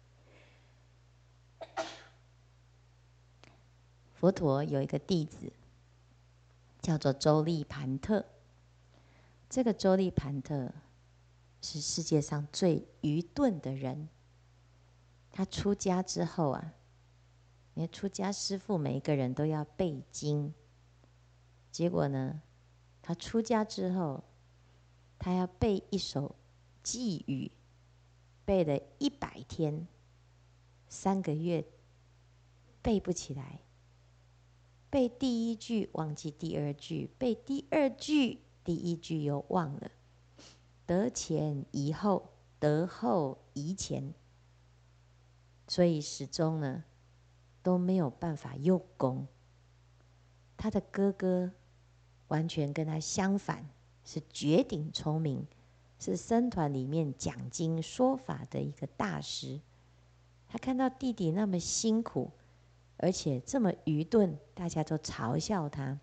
[4.14, 5.52] 佛陀有一个弟子，
[6.80, 8.24] 叫做周利盘特。
[9.50, 10.72] 这个周利盘特
[11.60, 14.08] 是世界上最愚钝的人。
[15.36, 16.72] 他出家之后啊，
[17.74, 20.54] 因为出家师父每一个人都要背经，
[21.70, 22.40] 结果呢，
[23.02, 24.24] 他出家之后，
[25.18, 26.34] 他要背一首
[26.82, 27.52] 偈语，
[28.46, 29.86] 背了一百天，
[30.88, 31.66] 三个月
[32.80, 33.60] 背不起来。
[34.88, 39.90] 背第一句忘记第二句，背第二句第一句又忘了，
[40.86, 44.14] 得前遗后，得后遗前，
[45.68, 46.84] 所以始终呢
[47.62, 49.26] 都没有办法用功。
[50.56, 51.52] 他的哥哥
[52.28, 53.68] 完全跟他相反，
[54.04, 55.46] 是绝顶聪明，
[55.98, 59.60] 是僧团里面讲经说法的一个大师。
[60.48, 62.30] 他看到弟弟那么辛苦。
[62.98, 66.00] 而且这么愚钝，大家都嘲笑他，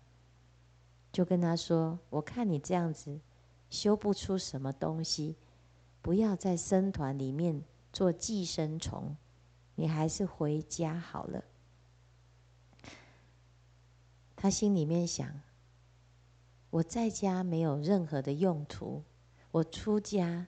[1.10, 3.18] 就跟他说：“我看你这样子，
[3.68, 5.34] 修不出什么东西，
[6.00, 9.16] 不要在僧团里面做寄生虫，
[9.74, 11.44] 你还是回家好了。”
[14.36, 15.40] 他心里面想
[16.70, 19.02] ：“我在家没有任何的用途，
[19.50, 20.46] 我出家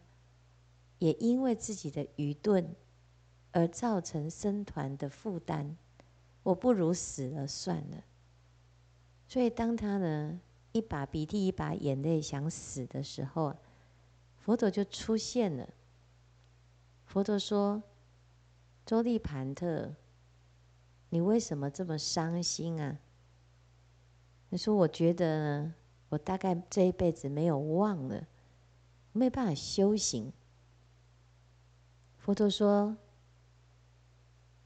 [0.99, 2.75] 也因为自己的愚钝
[3.53, 5.77] 而造成僧团的负担。”
[6.43, 8.05] 我不如死了算了。
[9.27, 13.57] 所以，当他呢一把鼻涕一把眼泪想死的时候，
[14.39, 15.69] 佛陀就出现了。
[17.05, 17.83] 佛陀说
[18.87, 19.93] ：“周利盘特，
[21.11, 22.99] 你为什么这么伤心啊？”
[24.49, 25.71] 你说：“我觉得，
[26.09, 28.27] 我大概这一辈子没有忘了，
[29.13, 30.33] 没办法修行。”
[32.17, 32.97] 佛陀说。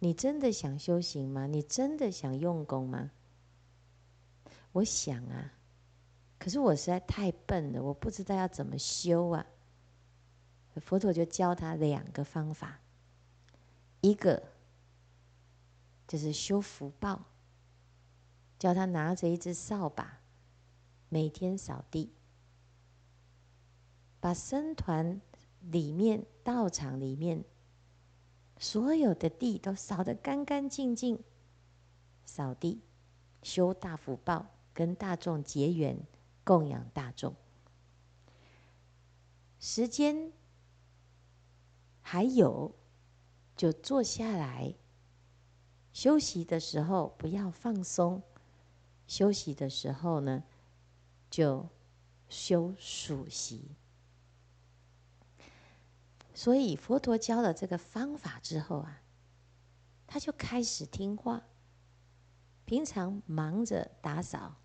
[0.03, 1.47] 你真的想修行吗？
[1.47, 3.11] 你真的想用功吗？
[4.73, 5.53] 我想啊，
[6.39, 9.45] 可是我实在太笨了，我不知道要怎么修啊。
[10.77, 12.81] 佛陀就教他两个方法，
[14.01, 14.43] 一个
[16.09, 17.25] 就是修福报，
[18.59, 20.21] 叫他拿着一支扫把，
[21.09, 22.13] 每天扫地，
[24.21, 25.21] 把僧团
[25.61, 27.45] 里面、道场里面
[28.59, 31.23] 所有的地都扫得干干净净，
[32.25, 32.81] 扫地，
[33.43, 35.97] 修大福报，跟大众结缘。
[36.43, 37.37] 供养大众，
[39.61, 40.33] 时间
[42.01, 42.75] 还有，
[43.61, 44.75] 就坐下来
[45.93, 48.23] 休息的时候不要放松，
[49.07, 50.43] 休息的时候呢，
[51.29, 51.69] 就
[52.31, 53.77] 修数息。
[56.33, 59.03] 所以佛陀教了这个方法之后啊，
[60.07, 61.43] 他就开始听话，
[62.65, 64.57] 平常忙着打扫。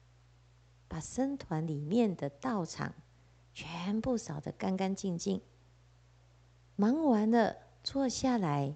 [0.87, 2.93] 把僧团里面的道场
[3.53, 5.41] 全部扫得干干净净。
[6.77, 8.73] 忙完了，坐下来，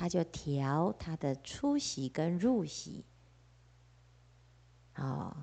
[0.00, 3.04] 他就调他的出息跟入息。
[4.96, 5.36] 哦，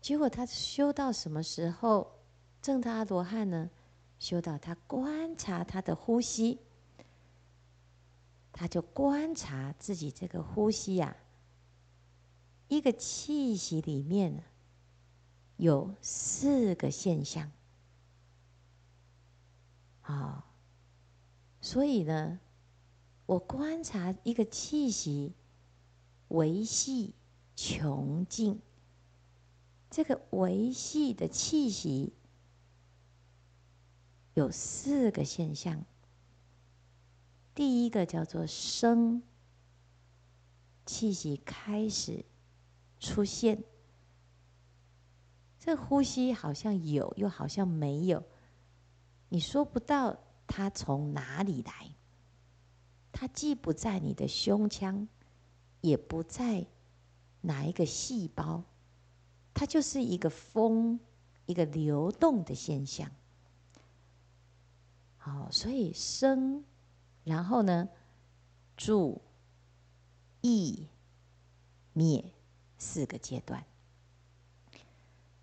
[0.00, 2.18] 结果他修到什么时候
[2.62, 3.68] 证到阿罗汉呢？
[4.18, 6.58] 修到他观察他的呼吸，
[8.52, 11.16] 他就观察自己这个呼吸呀、啊，
[12.68, 14.42] 一个气息里面。
[15.58, 17.52] 有四个现象，
[20.00, 20.42] 啊，
[21.60, 22.40] 所以呢，
[23.30, 25.32] 我观察一个气息，
[26.26, 27.14] 维系
[27.54, 28.60] 穷尽，
[29.88, 32.12] 这个维系的气息
[34.34, 35.84] 有四个现象。
[37.54, 39.22] 第一个叫做生，
[40.84, 42.24] 气息开始
[42.98, 43.62] 出现。
[45.60, 48.24] 这呼吸好像有，又好像没有，
[49.28, 50.18] 你说不到
[50.48, 51.94] 它从哪里来。
[53.12, 55.08] 它既不在你的胸腔，
[55.80, 56.66] 也不在
[57.40, 58.62] 哪一个细胞，
[59.52, 61.00] 它就是一个风，
[61.46, 63.10] 一个流动的现象。
[65.16, 66.64] 好，所以生，
[67.24, 67.88] 然后呢，
[68.76, 69.20] 住、
[70.40, 70.86] 异、
[71.92, 72.24] 灭
[72.78, 73.64] 四个阶段。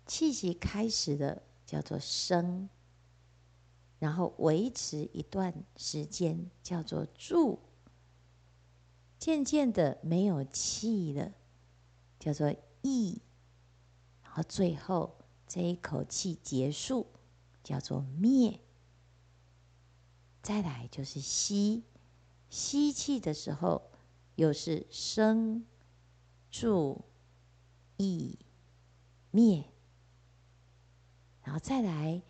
[0.06, 2.68] 气息开始的叫做生，
[3.98, 7.58] 然后维持一段时间叫做住，
[9.18, 11.32] 渐渐的没有气了，
[12.20, 13.20] 叫做意，
[14.22, 17.06] 然后最后这一口气结束
[17.64, 18.60] 叫做灭。
[20.42, 21.82] 再来就是吸，
[22.48, 23.90] 吸气的时候
[24.36, 25.66] 又是生、
[26.50, 27.04] 住、
[27.96, 28.38] 意、
[29.32, 29.64] 灭。
[31.42, 32.22] 然后再来，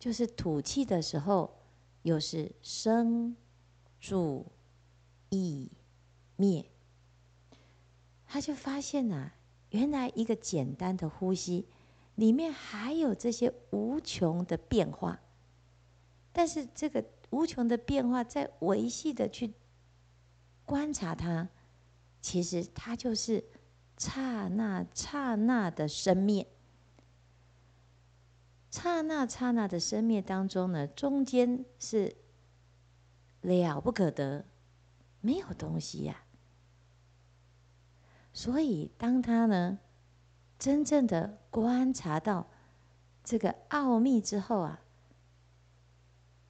[0.00, 1.58] 就是吐气的时候，
[2.02, 3.36] 又是生、
[4.00, 4.46] 住、
[5.28, 5.70] 异、
[6.36, 6.64] 灭。
[8.26, 9.34] 他就发现呐、啊，
[9.70, 11.66] 原来一个简单的呼吸，
[12.14, 15.20] 里面还有这些无穷的变化。
[16.32, 19.52] 但是这个无穷的变化，在维系的去
[20.64, 21.48] 观察它，
[22.22, 23.44] 其实它就是
[23.98, 26.46] 刹那刹那的生灭。
[28.70, 32.16] 刹那刹那的生灭当中呢，中间是
[33.40, 34.44] 了不可得，
[35.20, 36.22] 没有东西呀、
[38.32, 39.78] 所以，当他呢
[40.56, 42.46] 真正的观察到
[43.24, 44.80] 这个奥秘之后啊，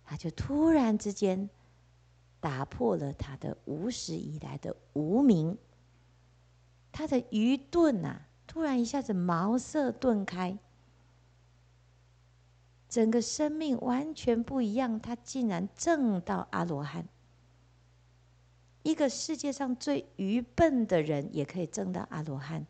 [0.04, 1.48] 他就突然之间
[2.38, 5.56] 打破了他的无始以来的无明，
[6.92, 10.58] 他的愚钝啊，突然一下子茅塞顿开。
[12.90, 17.06] 整个生命完全不一样，他竟然证到阿罗汉。
[18.82, 22.66] 一个世界上最愚笨的人也可以证到阿罗汉，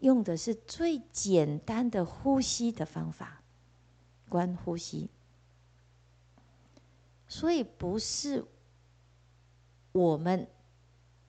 [0.00, 3.40] 用的是最简单的呼吸的方法，
[4.28, 5.08] 观呼吸。
[7.28, 8.44] 所以不是
[9.92, 10.48] 我们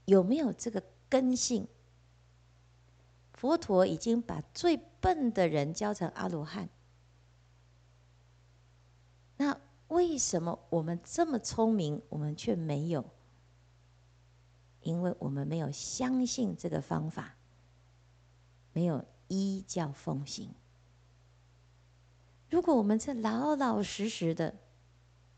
[0.05, 1.67] 有没有这个根性，
[3.33, 6.67] 佛陀已经把最笨的人教成阿罗汉。
[9.37, 9.57] 那
[9.89, 13.05] 为什么我们这么聪明，我们却没有？
[14.81, 17.35] 因为我们没有相信这个方法，
[18.71, 20.53] 没有依教奉行。
[22.49, 24.55] 如果我们是老老实实的，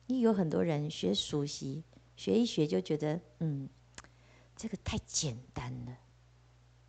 [0.05, 1.83] 你有很多人学数息，
[2.15, 3.67] 学一学就觉得，嗯，
[4.55, 5.97] 这个太简单了，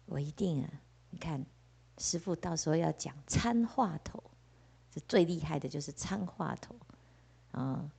[0.06, 0.70] 我一定啊，
[1.10, 1.44] 你看
[1.98, 4.22] 师傅到时候要讲参话头，
[4.90, 6.76] 这最厉害的就是参话头
[7.52, 7.90] 啊。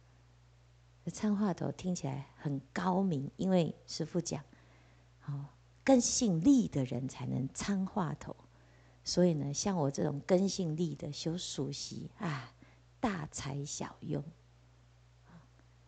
[1.05, 4.41] 这参话头听起来很高明，因为师父讲，
[5.25, 5.47] 哦，
[5.83, 8.35] 根性利的人才能参话头，
[9.03, 12.53] 所以呢，像我这种根性利的修属习啊，
[13.01, 14.23] 大材小用。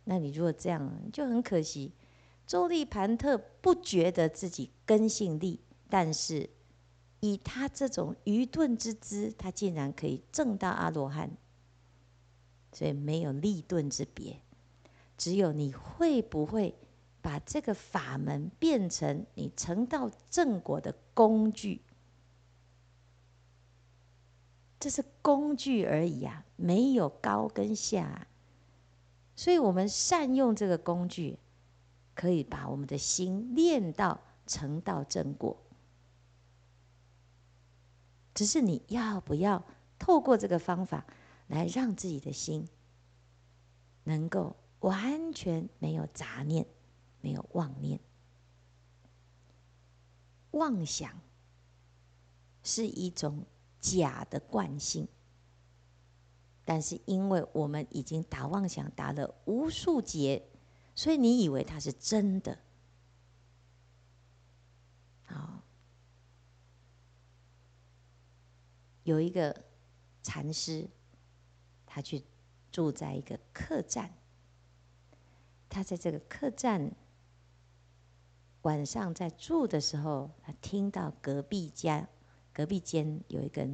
[0.03, 1.93] 那你如果这样，就很可惜。
[2.45, 5.59] 周利盘特不觉得自己根性利，
[5.89, 6.49] 但是
[7.22, 11.32] 以他这种愚钝之资，他竟然可以证到阿罗汉，
[12.76, 14.41] 所以没有利钝之别。
[15.17, 16.76] 只有你会不会
[17.21, 21.82] 把这个法门变成你成道正果的工具？
[24.78, 28.28] 这是工具而已啊，没有高跟下。
[29.38, 31.39] 所以我们善用这个工具，
[32.13, 35.57] 可以把我们的心练到成道正果。
[38.34, 39.63] 只是你要不要
[39.97, 41.05] 透过这个方法
[41.48, 42.68] 来让自己的心
[44.04, 46.66] 能够完全没有杂念、
[47.22, 48.00] 没有妄念？
[50.52, 51.20] 妄想
[52.64, 53.46] 是一种
[53.80, 55.08] 假的惯性。
[56.68, 60.43] 但是，因为我们已经打妄想打了无数劫，
[60.96, 62.58] 所以你以为它是真的。
[65.26, 65.62] 好，
[69.04, 69.64] 有一个
[70.24, 70.89] 禅师，
[71.96, 72.26] 他去
[72.74, 74.10] 住在一个客栈，
[75.70, 76.91] 他在这个客栈
[78.64, 82.10] 晚上在住的时候，他听到隔壁家、
[82.52, 83.66] 隔壁间有一个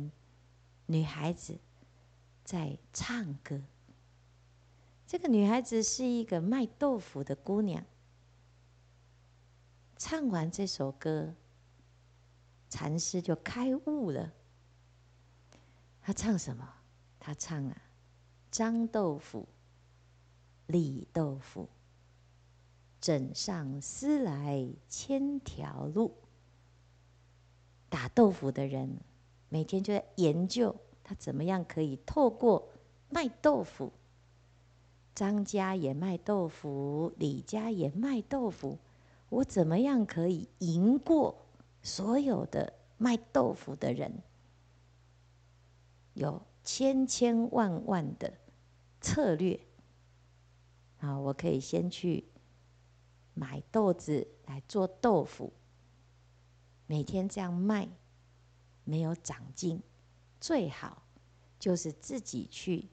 [0.86, 1.58] 女孩子。
[2.44, 3.62] 在唱歌。
[5.08, 7.84] 这个女孩子是一个卖豆腐的姑娘。
[9.98, 11.34] 唱完这首歌，
[12.70, 14.32] 禅师就开悟了。
[16.02, 16.68] 他唱什么？
[17.20, 17.82] 他唱啊，
[18.52, 19.48] 张豆腐，
[20.68, 21.70] 李豆腐，
[23.00, 26.14] 枕上思来千条路。
[27.88, 28.98] 打豆腐的人
[29.48, 30.76] 每天就在研究。
[31.04, 32.70] 他怎么样可以透过
[33.10, 33.92] 卖豆腐？
[35.16, 38.78] 张家也卖豆腐，李家也卖豆腐。
[39.30, 41.36] 我怎么样可以赢过
[41.82, 44.22] 所有的卖豆腐的人？
[46.14, 48.32] 有千千万万的
[49.02, 49.60] 策略。
[51.00, 52.26] 啊，我可以先去
[53.34, 55.52] 买豆子来做豆腐，
[56.86, 57.90] 每天这样卖，
[58.84, 59.82] 没有长进。
[60.40, 61.02] 最好
[61.60, 62.88] 就是自己去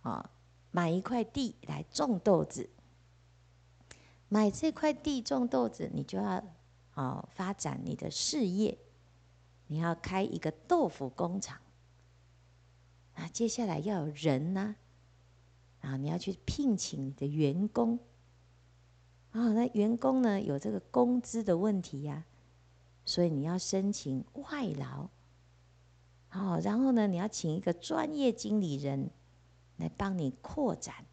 [0.00, 0.30] 啊，
[0.70, 2.70] 买一块地来种豆子。
[4.28, 6.42] 买这块地种豆子，你就要
[6.94, 8.78] 啊发展你的事业，
[9.66, 11.60] 你要开一个豆腐工厂。
[13.14, 14.76] 啊，接下来要有人呢，
[15.80, 17.98] 啊，你要去聘请你的员工。
[19.30, 22.24] 啊，那员工呢有这个工资的问题呀，
[23.04, 25.08] 所以你要申请外劳。
[26.28, 29.10] 好，然后呢，你要请一个专业经理人
[29.76, 31.04] 来帮你扩展，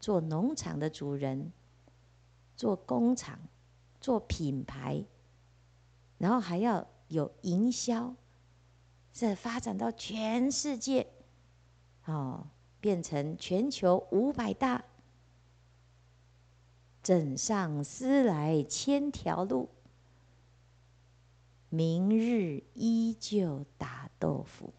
[0.00, 1.52] 做农场的主人，
[2.56, 3.38] 做工厂，
[4.00, 5.04] 做品牌，
[6.18, 8.14] 然后还要有营销，
[9.12, 11.06] 这发展到全世界，
[12.06, 12.46] 哦，
[12.80, 14.84] 变成全球五百大，
[17.02, 19.68] 枕上思来千条路。
[21.68, 24.74] 明日依旧打豆腐，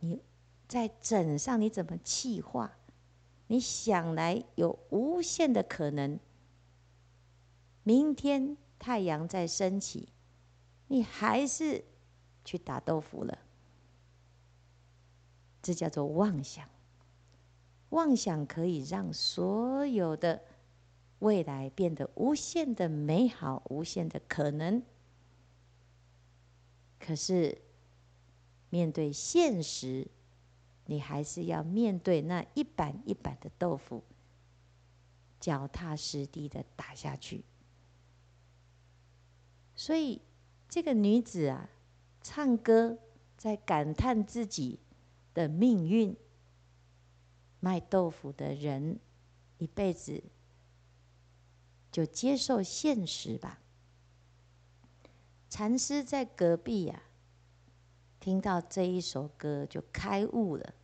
[0.00, 0.20] 你
[0.68, 2.72] 在枕上，你怎么气化？
[3.46, 6.18] 你想来有无限的可能。
[7.82, 10.08] 明天太阳再升起，
[10.88, 11.84] 你还是
[12.44, 13.38] 去打豆腐了。
[15.62, 16.68] 这叫做妄想。
[17.90, 20.42] 妄想可以让所有的。
[21.20, 24.82] 未来变得无限的美好，无限的可能。
[26.98, 27.62] 可是
[28.68, 30.08] 面对现实，
[30.84, 34.02] 你还是要面对那一板一板的豆腐，
[35.40, 37.42] 脚踏实地的打下去。
[39.74, 40.20] 所以
[40.74, 41.70] 这个女子啊，
[42.20, 42.98] 唱歌
[43.36, 44.80] 在感叹自己
[45.32, 46.16] 的命运。
[47.60, 48.98] 卖豆腐的人
[49.58, 50.20] 一辈子。
[51.92, 53.60] 就接受现实吧。
[55.48, 57.06] 禅师在隔壁呀、啊，
[58.18, 60.74] 听到这一首歌就开悟了。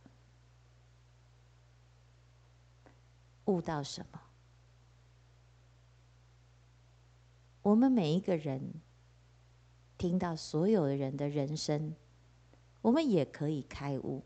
[3.43, 4.21] 悟到什么？
[7.63, 8.75] 我们每一个人
[10.01, 11.93] 听到所有的人的人生，
[12.81, 14.23] 我们也可以开悟。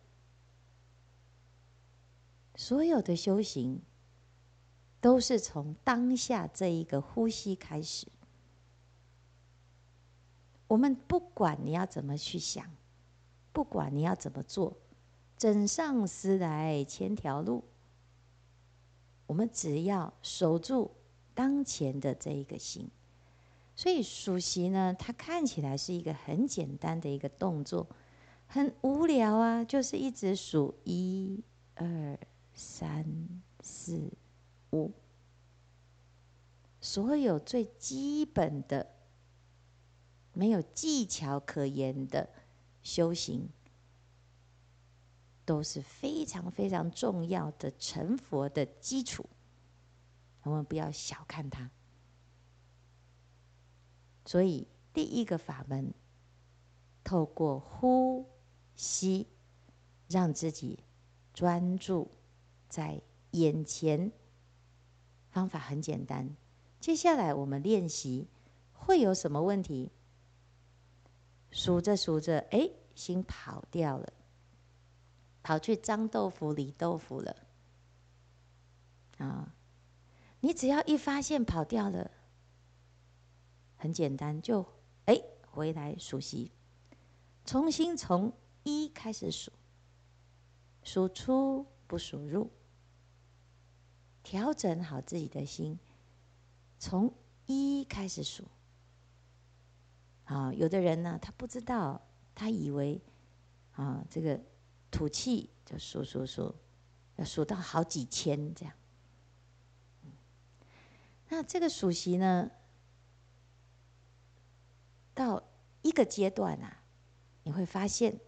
[2.55, 3.81] 所有的修行，
[5.01, 8.07] 都是从当下这一个呼吸开始。
[10.67, 12.65] 我们不管你要怎么去想，
[13.51, 14.77] 不管你要怎么做，
[15.37, 17.65] 枕上思来千条路。
[19.27, 20.91] 我们只要守住
[21.33, 22.89] 当前的这一个心，
[23.75, 27.87] 所以数息呢，它看起来是一个很简单的一个动作，
[28.47, 31.43] 很无聊啊，就是一直数一
[31.75, 32.17] 二
[32.53, 33.05] 三
[33.59, 34.11] 四
[34.71, 34.91] 五，
[36.79, 38.87] 所有最基本的。
[40.37, 42.27] 没有技巧可言的
[42.83, 43.47] 修行，
[45.45, 49.25] 都是非常非常重要的成佛的基础。
[50.43, 51.71] 我们不要小看它。
[54.25, 55.93] 所以，第一个法门，
[57.03, 58.25] 透过呼
[58.75, 59.27] 吸，
[60.09, 60.79] 让自己
[61.33, 62.09] 专注
[62.67, 63.01] 在
[63.31, 64.11] 眼前。
[65.29, 66.35] 方法很简单。
[66.79, 68.27] 接下来我们练习，
[68.73, 69.91] 会有什么问题？
[71.51, 74.11] 数着数着，哎，心跑掉了，
[75.43, 77.35] 跑去张豆腐、李豆腐了。
[79.17, 79.53] 啊，
[80.39, 82.11] 你只要一发现跑掉了，
[83.85, 84.65] 很简单，就
[85.05, 85.21] 哎
[85.51, 86.51] 回来数息，
[87.45, 88.33] 重新从
[88.63, 89.51] 一开始数，
[90.81, 92.49] 数出不数入，
[94.23, 95.77] 调整好自己的心，
[96.79, 97.13] 从
[97.45, 98.45] 一开始数。
[100.23, 102.01] 啊，有的人呢，他不知道，
[102.33, 102.99] 他以为，
[103.73, 104.41] 啊，这个
[104.89, 106.55] 吐气就数数数，
[107.17, 108.73] 要数到好几千这样。
[111.29, 112.49] 那这个数息呢，
[115.15, 115.41] 到
[115.81, 116.83] 一个阶段啊，
[117.41, 118.19] 你会发现，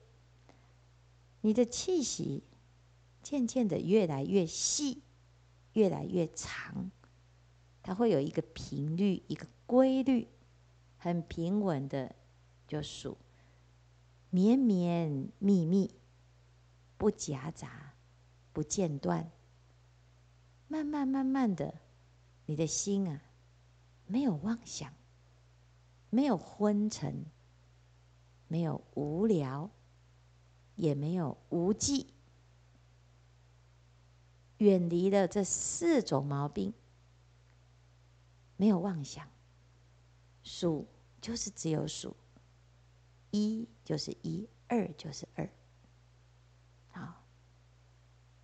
[1.42, 2.44] 你的气息
[3.22, 5.04] 渐渐的越来越细，
[5.74, 6.90] 越来越长，
[7.84, 10.28] 它会有一个频率，一个规律。
[11.00, 12.16] 很平稳的
[12.68, 13.16] 就数，
[14.32, 15.94] 绵绵密密，
[16.98, 17.94] 不夹杂，
[18.52, 19.30] 不间断。
[20.68, 21.76] 慢慢慢慢的，
[22.48, 23.22] 你的心啊，
[24.08, 24.92] 没有妄想，
[26.10, 27.26] 没有昏沉，
[28.48, 29.70] 没有无聊，
[30.76, 32.08] 也没有无记，
[34.58, 36.74] 远离了这四种毛病，
[38.56, 39.28] 没有妄想。
[40.44, 40.88] 数
[41.20, 42.16] 就是只有数，
[43.32, 45.50] 一就是一，二就是二，
[46.90, 47.22] 好，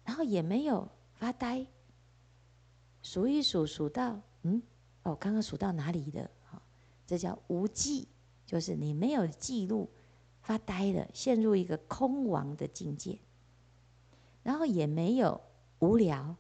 [0.03, 1.66] 然后也没有发呆，
[3.01, 4.61] 数一数数到嗯，
[5.03, 6.30] 哦，刚刚数到哪里的？
[7.06, 8.08] 这叫无记，
[8.45, 9.89] 就是你没有记录，
[10.41, 13.20] 发呆了，陷入一个空亡的境界，
[14.41, 15.41] 然后也没有
[15.80, 16.36] 无聊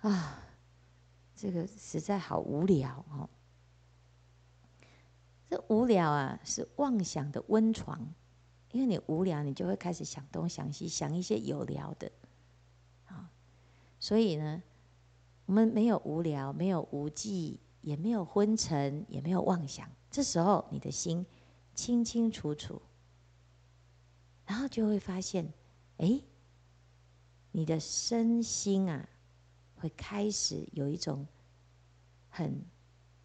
[0.00, 0.42] 啊，
[1.34, 3.28] 这个实在好无聊哦。
[5.48, 8.14] 这无聊啊，是妄想的温床，
[8.70, 12.10] 因为你无聊，你就会开始想东想西，想一些有聊的，
[13.06, 13.30] 啊，
[14.00, 14.62] 所以呢，
[15.44, 19.90] 我们没有无聊，没有无记，也没有昏沉，也没有妄想。
[20.12, 21.24] 这时候你的心
[21.74, 22.82] 清清楚楚，
[24.44, 25.50] 然后就会发现，
[25.96, 26.20] 哎，
[27.50, 29.08] 你的身心啊，
[29.76, 31.26] 会开始有一种
[32.28, 32.62] 很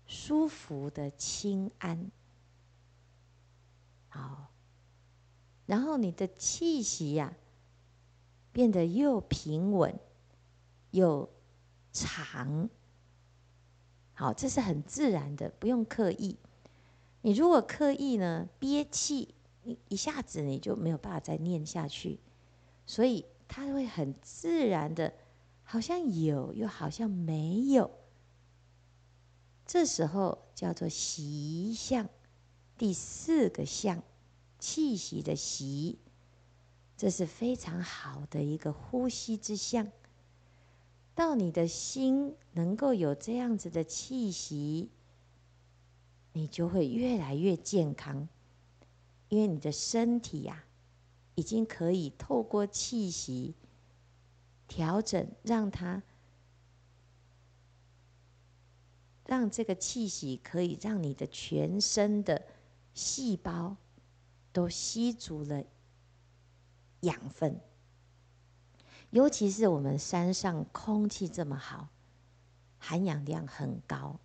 [0.06, 2.10] 舒服的轻安。
[4.08, 4.50] 好，
[5.66, 7.38] 然后你的气息呀、啊，
[8.54, 10.00] 变得又平稳
[10.92, 11.30] 又
[11.92, 12.70] 长。
[14.14, 16.38] 好，这是很自然的，不用刻意。
[17.28, 22.22] 你如果刻意呢，憋气，你一下子你就没有办法再念下去。
[22.86, 25.14] 所以它会很自然的，
[25.62, 27.92] 好像有又好像没有。
[29.66, 32.08] 这时候叫做息相。
[32.78, 34.02] 第四个相，
[34.58, 36.00] 气息的息，
[36.96, 39.92] 这是非常好的一个呼吸之相。
[41.14, 44.92] 到你的心能够有这样子的气息，
[46.38, 48.30] 你就会越来越健康，
[49.30, 50.66] 因为你的身体呀、啊，
[51.36, 53.56] 已经可以透过气息
[54.68, 56.04] 调整，让它。
[59.26, 62.46] 让这个气息可以让你的全身的。
[62.94, 63.78] 细胞
[64.52, 65.64] 都吸足了
[67.02, 67.62] 养分，
[69.12, 71.90] 尤其是我们山上空气这么好，
[72.80, 74.20] 含氧量很高。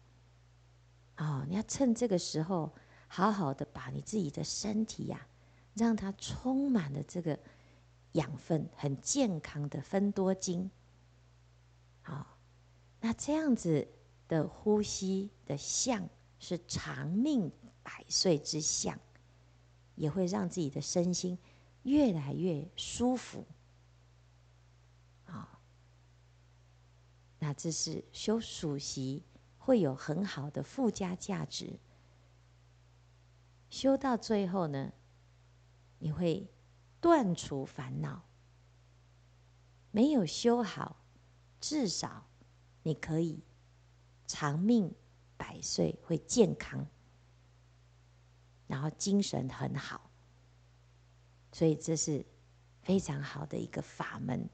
[1.18, 2.72] 哦，你要趁这个时候，
[3.06, 5.28] 好好的把你自己的身体呀、啊，
[5.74, 7.38] 让它充满了这个
[8.12, 10.70] 养分，很健康的分多精。
[12.00, 12.38] 好，
[13.00, 13.86] 那这样子
[14.26, 16.08] 的呼吸的相
[16.38, 17.52] 是长命
[17.82, 18.98] 百岁之相，
[19.94, 21.38] 也会让自己的身心
[21.82, 23.44] 越来越舒服。
[25.24, 25.60] 好，
[27.38, 29.22] 那这是修数息
[29.64, 31.78] 会有很好的附加价值。
[33.70, 34.92] 修到最后呢，
[35.98, 36.48] 你会
[37.00, 38.24] 断除烦恼。
[39.92, 40.96] 没有修好，
[41.60, 42.26] 至少
[42.82, 43.40] 你可以
[44.26, 44.94] 长命
[45.36, 46.86] 百岁，会健康，
[48.66, 50.10] 然后精神很好。
[51.52, 52.24] 所以这是
[52.80, 54.48] 非常好的一个法门。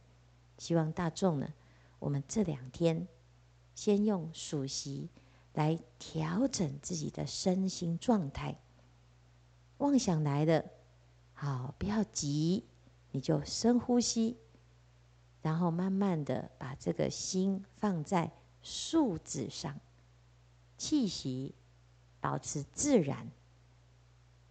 [0.59, 1.54] 希望大众呢，
[1.98, 3.06] 我们这两天
[3.79, 5.09] 先用数息
[5.55, 8.59] 来调整自己的身心状态。
[9.76, 10.68] 妄想来的，
[11.33, 12.64] 好，不要急，
[13.12, 14.37] 你就深呼吸，
[15.43, 19.79] 然后慢慢的把这个心放在数字上，
[20.76, 21.55] 气息
[22.20, 23.31] 保持自然，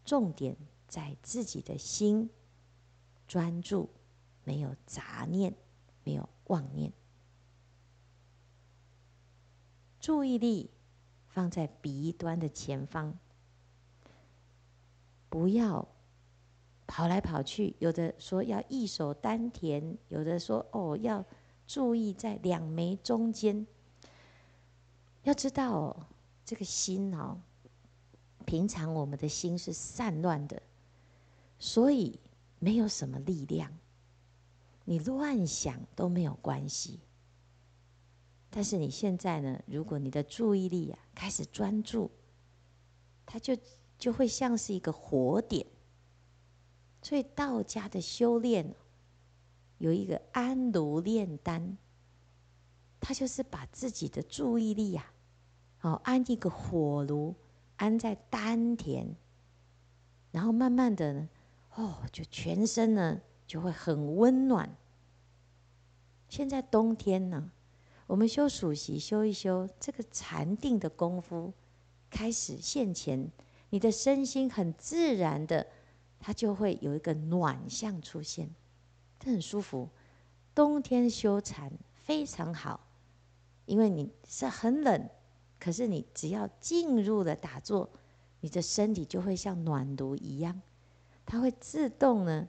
[0.05, 0.55] 重点
[0.87, 2.29] 在自己的心，
[3.27, 3.89] 专注，
[4.45, 5.53] 没有杂念，
[6.05, 6.93] 没有妄念，
[9.99, 10.69] 注意力
[11.27, 13.17] 放在鼻端的前方。
[15.29, 15.87] 不要
[16.87, 21.25] 跑来跑去，有的说要一手丹田，有的说哦要
[21.67, 23.67] 注意在两眉中间。
[25.23, 26.05] 要知道哦，
[26.45, 27.41] 这个心哦，
[28.45, 30.61] 平常我们的心是散乱的，
[31.59, 32.17] 所以
[32.59, 33.77] 没有什么力量，
[34.85, 37.01] 你乱想都没有关系。
[38.57, 42.09] 但是你现在呢，如果你的注意力啊开始专注，
[43.23, 43.55] 它就。
[43.99, 45.65] 就会像是一个火点，
[47.01, 48.75] 所以道家的修炼
[49.79, 51.77] 有一个安炉炼丹，
[52.99, 55.03] 他就是把自己的注意力呀，
[55.81, 57.33] 哦，安一个火炉，
[57.77, 59.15] 安在丹田，
[60.29, 61.29] 然后慢慢的呢，
[61.73, 64.77] 哦，就全身呢就会很温暖。
[66.29, 67.49] 现在冬天呢，
[68.07, 71.53] 我们修数息修一修，这个禅定的功夫
[72.09, 73.29] 开始现前。
[73.69, 75.67] 你的身心很自然的，
[76.17, 78.49] 它就会有一个暖相出现，
[79.19, 79.89] 这很舒服。
[80.55, 82.79] 冬天修禅非常好，
[83.65, 85.09] 因为你是很冷，
[85.59, 87.89] 可是你只要进入了打坐，
[88.39, 90.61] 你的身体就会像暖炉一样，
[91.25, 92.47] 它会自动呢，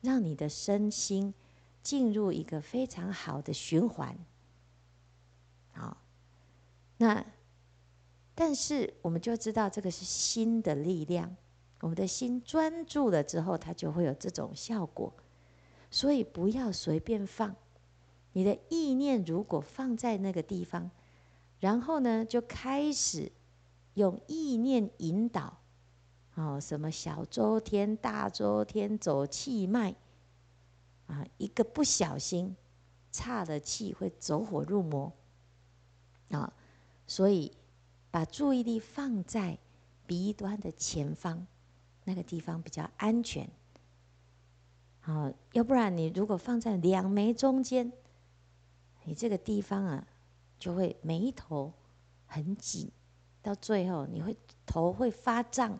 [0.00, 1.32] 让你的身心
[1.80, 4.18] 进入一个非常好的循环。
[5.76, 5.96] 好，
[6.96, 7.24] 那。
[8.38, 11.34] 但是我们就知道这个是心的力量，
[11.80, 15.10] 我们的心专注了之后，它就会有这种效果。
[15.90, 17.56] 所以不要随便放，
[18.34, 20.90] 你的意念如果放在那个地方，
[21.60, 23.32] 然后呢，就开始
[23.94, 25.56] 用意念引导，
[26.34, 29.94] 哦，什么小周天、大周天走气脉，
[31.06, 32.54] 啊，一个不小心
[33.10, 35.10] 岔了气会走火入魔，
[36.30, 36.52] 啊，
[37.06, 37.52] 所以。
[38.08, 39.58] 把注意力放在
[40.06, 41.46] 鼻端的前方，
[42.04, 43.46] 那个地方比较安全。
[45.00, 47.92] 好，要不然你如果放在两眉中间，
[49.04, 50.06] 你这个地方啊，
[50.58, 51.70] 就会眉头
[52.24, 52.90] 很紧，
[53.42, 55.78] 到最后你会头会发胀。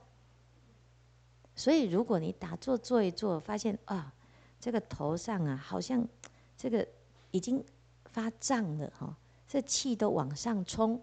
[1.55, 4.13] 所以如果你打坐坐一坐，发现啊，
[4.61, 6.07] 这个头上啊，好像
[6.55, 6.87] 这个
[7.31, 7.65] 已经
[8.05, 9.17] 发胀了哈，
[9.47, 11.03] 这气都往上冲。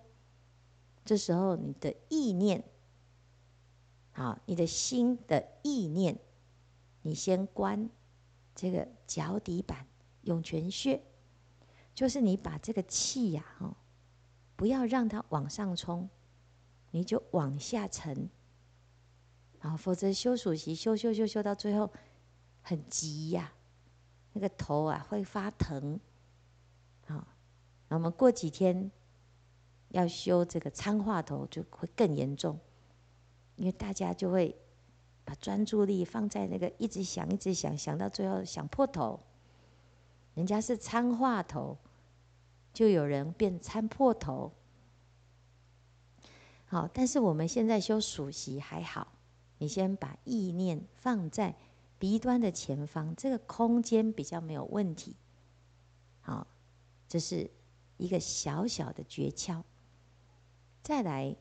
[1.05, 2.63] 这时候，你的意念，
[4.11, 6.17] 好，你的心的意念，
[7.01, 7.89] 你先关
[8.55, 9.85] 这个脚底板
[10.21, 11.03] 涌泉穴，
[11.93, 13.75] 就是你把这个气呀，哈，
[14.55, 16.09] 不要让它往上冲，
[16.91, 18.29] 你就往下沉，
[19.59, 21.91] 啊，否则修数息修修修修到最后
[22.61, 23.51] 很急呀，
[24.31, 25.99] 那个头啊会发疼，
[27.93, 28.91] 我们过几天。
[29.89, 32.59] 要修这个参话头就会更严重，
[33.57, 34.57] 因为大家就会
[35.23, 39.19] 把专注力放在那个一直想、一直想，想到最后想破头。
[40.33, 41.77] 人家是参话头，
[42.73, 44.51] 就有人变参破头。
[46.65, 49.13] 好，但是我们现在修数息还好，
[49.59, 51.55] 你先把意念放在
[51.99, 55.15] 鼻端的前方，这个空间比较没有问题。
[56.21, 56.47] 好，
[57.07, 57.51] 这是
[58.03, 59.63] 一个小小的诀窍。
[60.81, 61.37] 再来，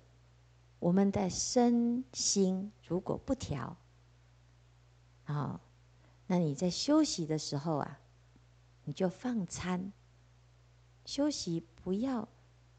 [0.78, 3.76] 我们的身心如果不调，
[5.24, 5.60] 啊，
[6.28, 7.98] 那你在休息的时候啊，
[8.84, 9.92] 你就放餐。
[11.04, 12.28] 休息不要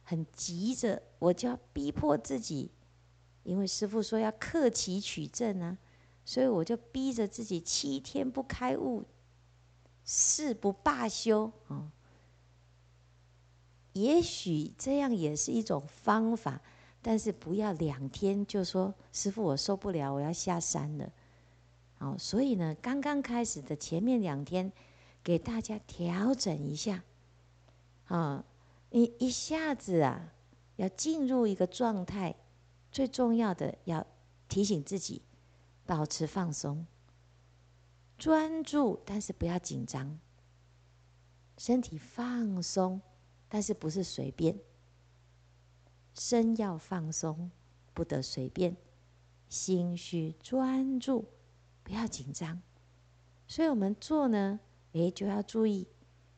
[0.02, 2.72] 很急着，我就要逼迫自己，
[3.44, 5.78] 因为师父说要克期取证啊，
[6.24, 9.04] 所以我就逼着自己七天不开悟，
[10.06, 11.92] 誓不罢休啊。
[13.94, 16.62] 也许这样也是一种方法。
[17.06, 21.12] 但是不要两天就说师傅，我受不了，我要下山了。
[21.98, 24.72] 好，所以呢，刚刚开始的前面两天，
[25.22, 27.04] 给大家调整一下。
[28.06, 28.46] 啊，
[28.90, 30.32] 你一下子啊，
[30.78, 32.36] 要进入一个状态，
[32.90, 34.08] 最重要的要
[34.48, 35.22] 提醒自己，
[35.86, 36.88] 保持放松，
[38.18, 40.18] 专注，但是不要紧张，
[41.58, 43.02] 身体放松，
[43.54, 44.58] 但是不是随便。
[46.16, 47.52] 身要放松，
[47.94, 48.74] 不得随便；
[49.48, 51.24] 心需专注，
[51.84, 52.60] 不要紧张。
[53.46, 54.60] 所以我们做呢，
[54.94, 55.88] 诶，就要注意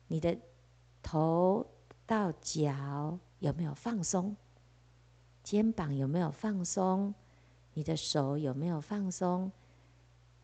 [0.08, 0.38] 你的
[1.02, 1.66] 头
[2.04, 4.36] 到脚有没有放松，
[5.42, 7.14] 肩膀有没有放松，
[7.72, 9.50] 你的手有没有放松，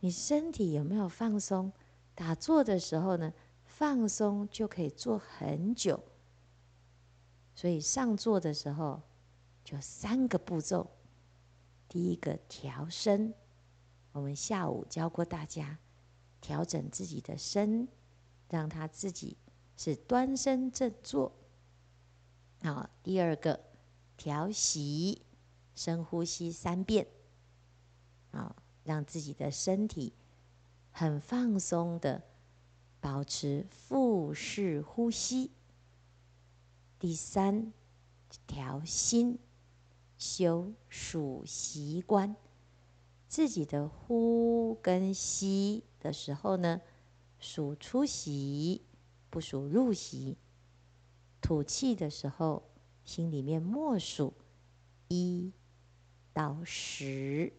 [0.01, 1.71] 你身体有没有放松。
[2.15, 3.31] 打坐的时候呢，
[3.63, 6.03] 放松就可以坐很久。
[7.55, 9.01] 所以上座的时候。
[9.65, 10.91] 就三个步骤，
[11.89, 13.33] 第一个调身，
[14.11, 15.79] 我们下午教过大家
[16.41, 17.87] 调整自己的身，
[18.49, 19.37] 让他自己
[19.77, 21.31] 是端身正坐。
[22.65, 23.61] 好，第二个
[24.17, 25.23] 调息，
[25.77, 27.07] 深呼吸三遍，
[28.33, 30.13] 啊，让自己的身体
[30.91, 32.21] 很放松的
[33.01, 35.53] 保持腹式呼吸。
[37.03, 37.73] 第三，
[38.47, 39.37] 调心。
[40.19, 42.37] 修数习观，
[43.27, 46.81] 自己的呼跟吸的时候呢，
[47.41, 48.83] 数出息，
[49.31, 50.37] 不数入息；
[51.41, 52.63] 吐气的时候，
[53.05, 54.33] 心里面默数
[55.09, 55.53] 一
[56.33, 57.53] 到十。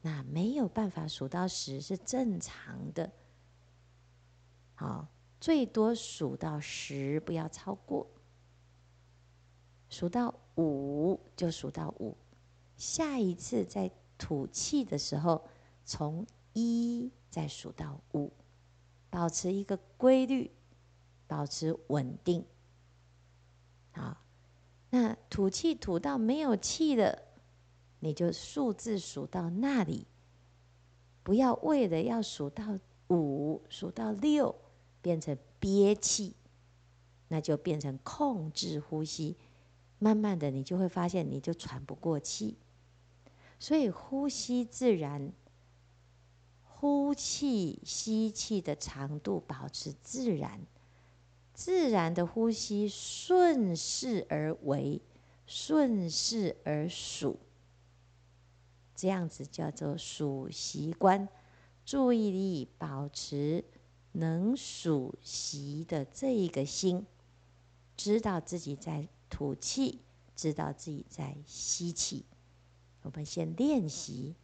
[0.00, 3.12] 那没有办法数到十是正常的，
[4.74, 5.06] 好，
[5.40, 8.06] 最多数到十，不要超过。
[9.88, 12.16] 数到五就数到五，
[12.76, 15.42] 下一次在吐气的时候，
[15.84, 18.32] 从一再数到五，
[19.08, 20.50] 保持一个规律，
[21.26, 22.44] 保持稳定。
[23.92, 24.16] 好，
[24.90, 27.22] 那吐气吐到没有气了，
[28.00, 30.06] 你就数字数到那里，
[31.22, 32.78] 不要为了要数到
[33.08, 34.54] 五、数到六
[35.00, 36.34] 变成憋气，
[37.28, 39.36] 那就变成控制呼吸。
[39.98, 42.56] 慢慢的，你就会发现，你就喘不过气。
[43.58, 45.32] 所以呼吸自然，
[46.62, 50.60] 呼气、吸气的长度保持自然，
[51.52, 55.02] 自然的呼吸顺势而为，
[55.46, 57.40] 顺势而数，
[58.94, 61.28] 这样子叫做数习惯。
[61.84, 63.64] 注意力保持
[64.12, 67.06] 能数息的这一个心，
[67.96, 69.08] 知道自己在。
[69.30, 69.98] 吐气，
[70.34, 72.24] 知道自己在吸气。
[73.02, 74.34] 我们先练习，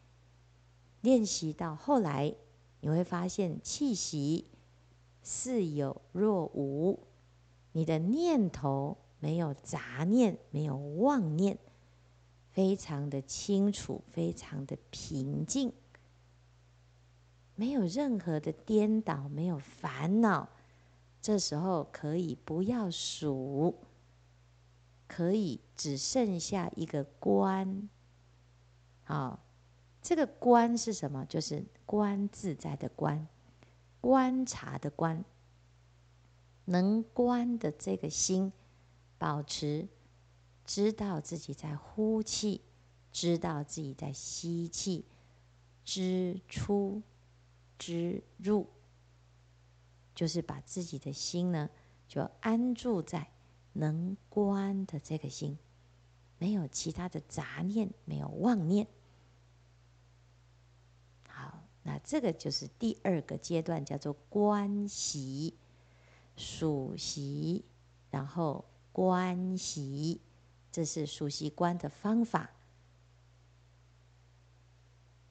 [1.00, 2.34] 练习到后来，
[2.82, 4.44] 你会发现气息
[5.22, 7.00] 似有若无，
[7.72, 11.58] 你的念头没有杂念，没有妄念，
[12.52, 15.72] 非常的清楚，非常的平静，
[17.54, 20.48] 没有任何的颠倒，没有烦恼。
[21.20, 23.78] 这时候可以不要数。
[25.06, 27.88] 可以只剩下一个观，
[29.04, 29.38] 好，
[30.02, 31.24] 这个观是什么？
[31.26, 33.28] 就是观自在的观，
[34.00, 35.24] 观察的观，
[36.64, 38.50] 能观的这个心，
[39.16, 39.86] 保持
[40.64, 42.62] 知道自己在呼气，
[43.12, 45.04] 知道自己在吸气，
[45.84, 47.02] 知出
[47.78, 48.66] 之入，
[50.14, 51.70] 就是把自己的心呢，
[52.08, 53.28] 就安住在。
[53.76, 55.58] 能观的这个心，
[56.38, 58.86] 没有其他的杂念，没有妄念。
[61.28, 65.54] 好，那这个就是第二个阶段，叫做观习、
[66.36, 67.64] 数习，
[68.12, 70.20] 然后观习，
[70.70, 72.53] 这是数习观的方法。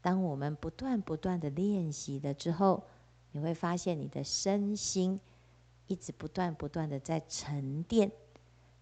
[0.04, 2.84] 当我们不断不断的练习了之后，
[3.32, 5.20] 你会发现你的身心
[5.88, 8.12] 一直不断不断的在沉淀。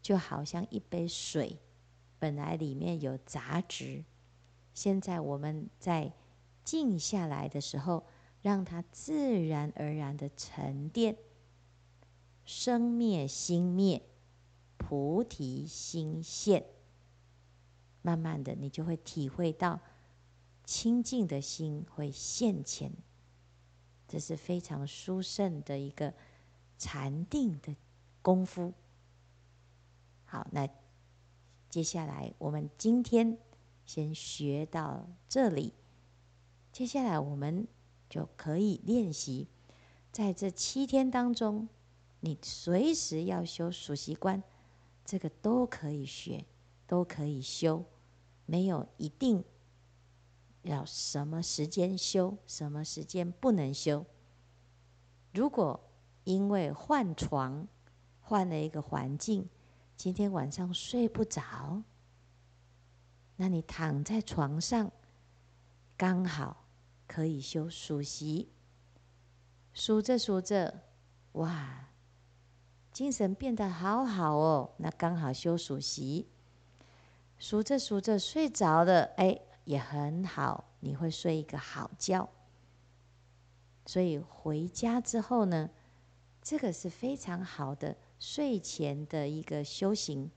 [0.02, 1.60] 就好像一杯水，
[2.18, 4.04] 本来里面有杂质，
[4.74, 6.12] 现在我们在
[6.64, 8.04] 静下来的时候，
[8.42, 11.18] 让它自然而然的沉淀，
[12.46, 14.02] 生灭心灭，
[14.78, 16.66] 菩提心现。
[18.02, 19.80] 慢慢的，你就会体会到
[20.72, 22.94] 清净的心会现前，
[24.08, 26.14] 这是非常殊胜的一个
[26.78, 27.76] 禅定的
[28.22, 28.74] 功夫。
[30.24, 30.70] 好，那
[31.70, 33.38] 接下来我们今天
[33.86, 35.74] 先学到这里，
[36.72, 37.68] 接下来我们
[38.10, 39.50] 就可以练习，
[40.10, 41.68] 在这七天当中，
[42.22, 44.42] 你随时要修数息观，
[45.04, 46.46] 这个都可以学。
[46.88, 47.86] 都可以修，
[48.46, 49.46] 没有一定
[50.64, 54.06] 要什么时间修，什么时间不能修。
[55.34, 55.80] 如果
[56.24, 57.68] 因为换床，
[58.20, 59.50] 换了一个环境，
[59.98, 61.82] 今天晚上睡不着，
[63.38, 64.92] 那你躺在床上，
[65.98, 66.66] 刚好
[67.08, 68.50] 可以修数息，
[69.74, 70.84] 数着数着，
[71.34, 71.90] 哇，
[72.92, 76.28] 精神变得好好哦，那刚好修数息。
[77.40, 82.30] 数着数着睡着了，哎，也很好，你会睡一个好觉。
[83.86, 85.70] 所以回家之后呢，
[86.42, 90.30] 这个是非常好的睡前的一个修行，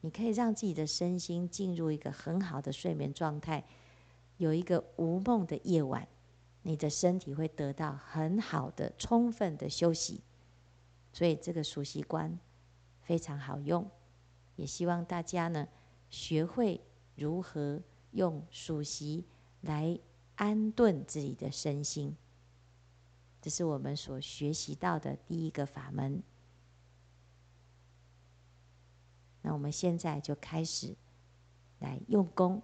[0.00, 3.64] 你可以让自己的身心进入一个很好的睡眠状态，
[4.36, 6.06] 有一个无梦的夜晚，
[6.62, 10.20] 你的身体会得到很好的充分的休息。
[11.12, 12.38] 所以这个熟悉观
[13.02, 13.88] 非常好用，
[14.56, 15.68] 也希望大家呢。
[16.10, 16.80] 学会
[17.16, 17.80] 如何
[18.14, 19.24] 用数息
[19.60, 19.98] 来
[20.36, 22.16] 安顿自己的身心，
[23.42, 26.22] 这是我们所学习到的第一个法门。
[29.42, 30.96] 那我们现在就开始
[31.80, 32.62] 来用功。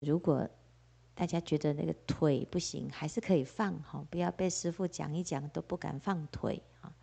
[0.00, 0.48] 如果
[1.14, 6.94] 大家觉得那个腿不行，还是可以放哈，不要被师傅讲一讲都不敢放腿啊。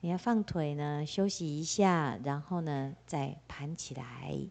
[0.00, 4.48] 你要放腿呢，休息一下，然后呢再盘起来，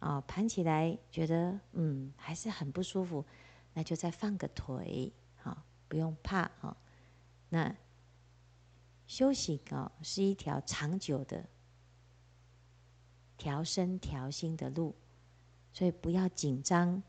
[0.00, 3.24] 啊、盘起来觉得嗯还是很不舒服，
[3.72, 5.12] 那就再放个腿，
[5.44, 6.76] 啊、不用怕啊、哦。
[7.48, 7.74] 那
[9.06, 11.48] 修行啊、哦、是一条长久的
[13.36, 14.94] 调身调心的路，
[15.72, 17.02] 所以不要紧张。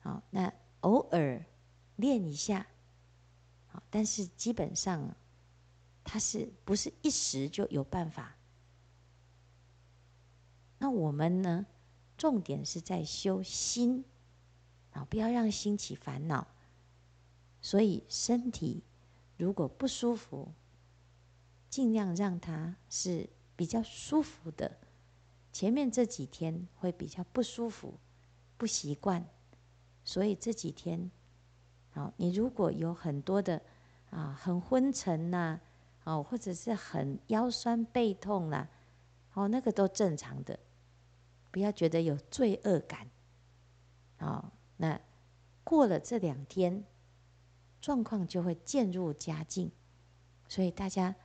[0.00, 1.44] 好、那偶尔
[1.96, 2.66] 练一下，
[3.68, 5.14] 好，但是基本上。
[6.08, 8.35] 它是不是一时就有办法？
[10.78, 11.66] 那我们呢？
[12.16, 14.04] 重点是在修心
[14.92, 16.46] 啊，不要让心起烦恼。
[17.60, 18.82] 所以身体
[19.36, 20.48] 如果不舒服，
[21.68, 24.76] 尽量让它是比较舒服的。
[25.52, 27.94] 前面这几天会比较不舒服、
[28.56, 29.26] 不习惯，
[30.04, 31.10] 所以这几天，
[31.90, 33.60] 好，你如果有很多的
[34.10, 35.60] 啊，很昏沉呐。
[36.04, 38.68] 哦，或者是很腰酸背痛啦，
[39.34, 40.56] 哦，那个都正常的，
[41.56, 43.08] 不要觉得有罪恶感。
[44.18, 45.00] 哦，那
[45.64, 46.84] 过了这两天，
[47.80, 49.70] 状况就会渐入佳境，
[50.50, 51.16] 所以大家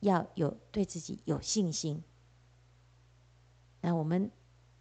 [0.00, 2.04] 要有对自己有信心。
[3.80, 4.30] 那我们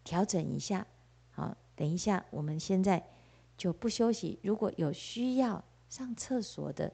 [0.04, 0.86] 调整一下，
[1.32, 3.08] 好，等一下，我们现在
[3.56, 4.38] 就不休息。
[4.44, 6.92] 如果有需要上厕所的，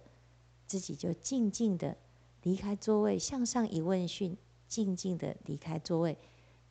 [0.67, 1.97] 自己就静静的。
[2.43, 4.37] 离开座位，向上一问讯，
[4.67, 6.15] 静静的离开座位，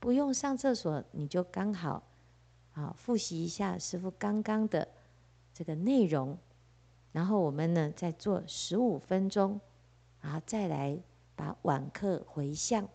[0.02, 2.02] 不用上厕所，你就刚好，
[2.72, 4.88] 啊，复习一下师傅刚刚的
[5.54, 6.36] 这个内容，
[7.12, 9.60] 然后我们呢再做十五分钟，
[10.20, 10.98] 然后再来
[11.36, 12.88] 把晚课回向。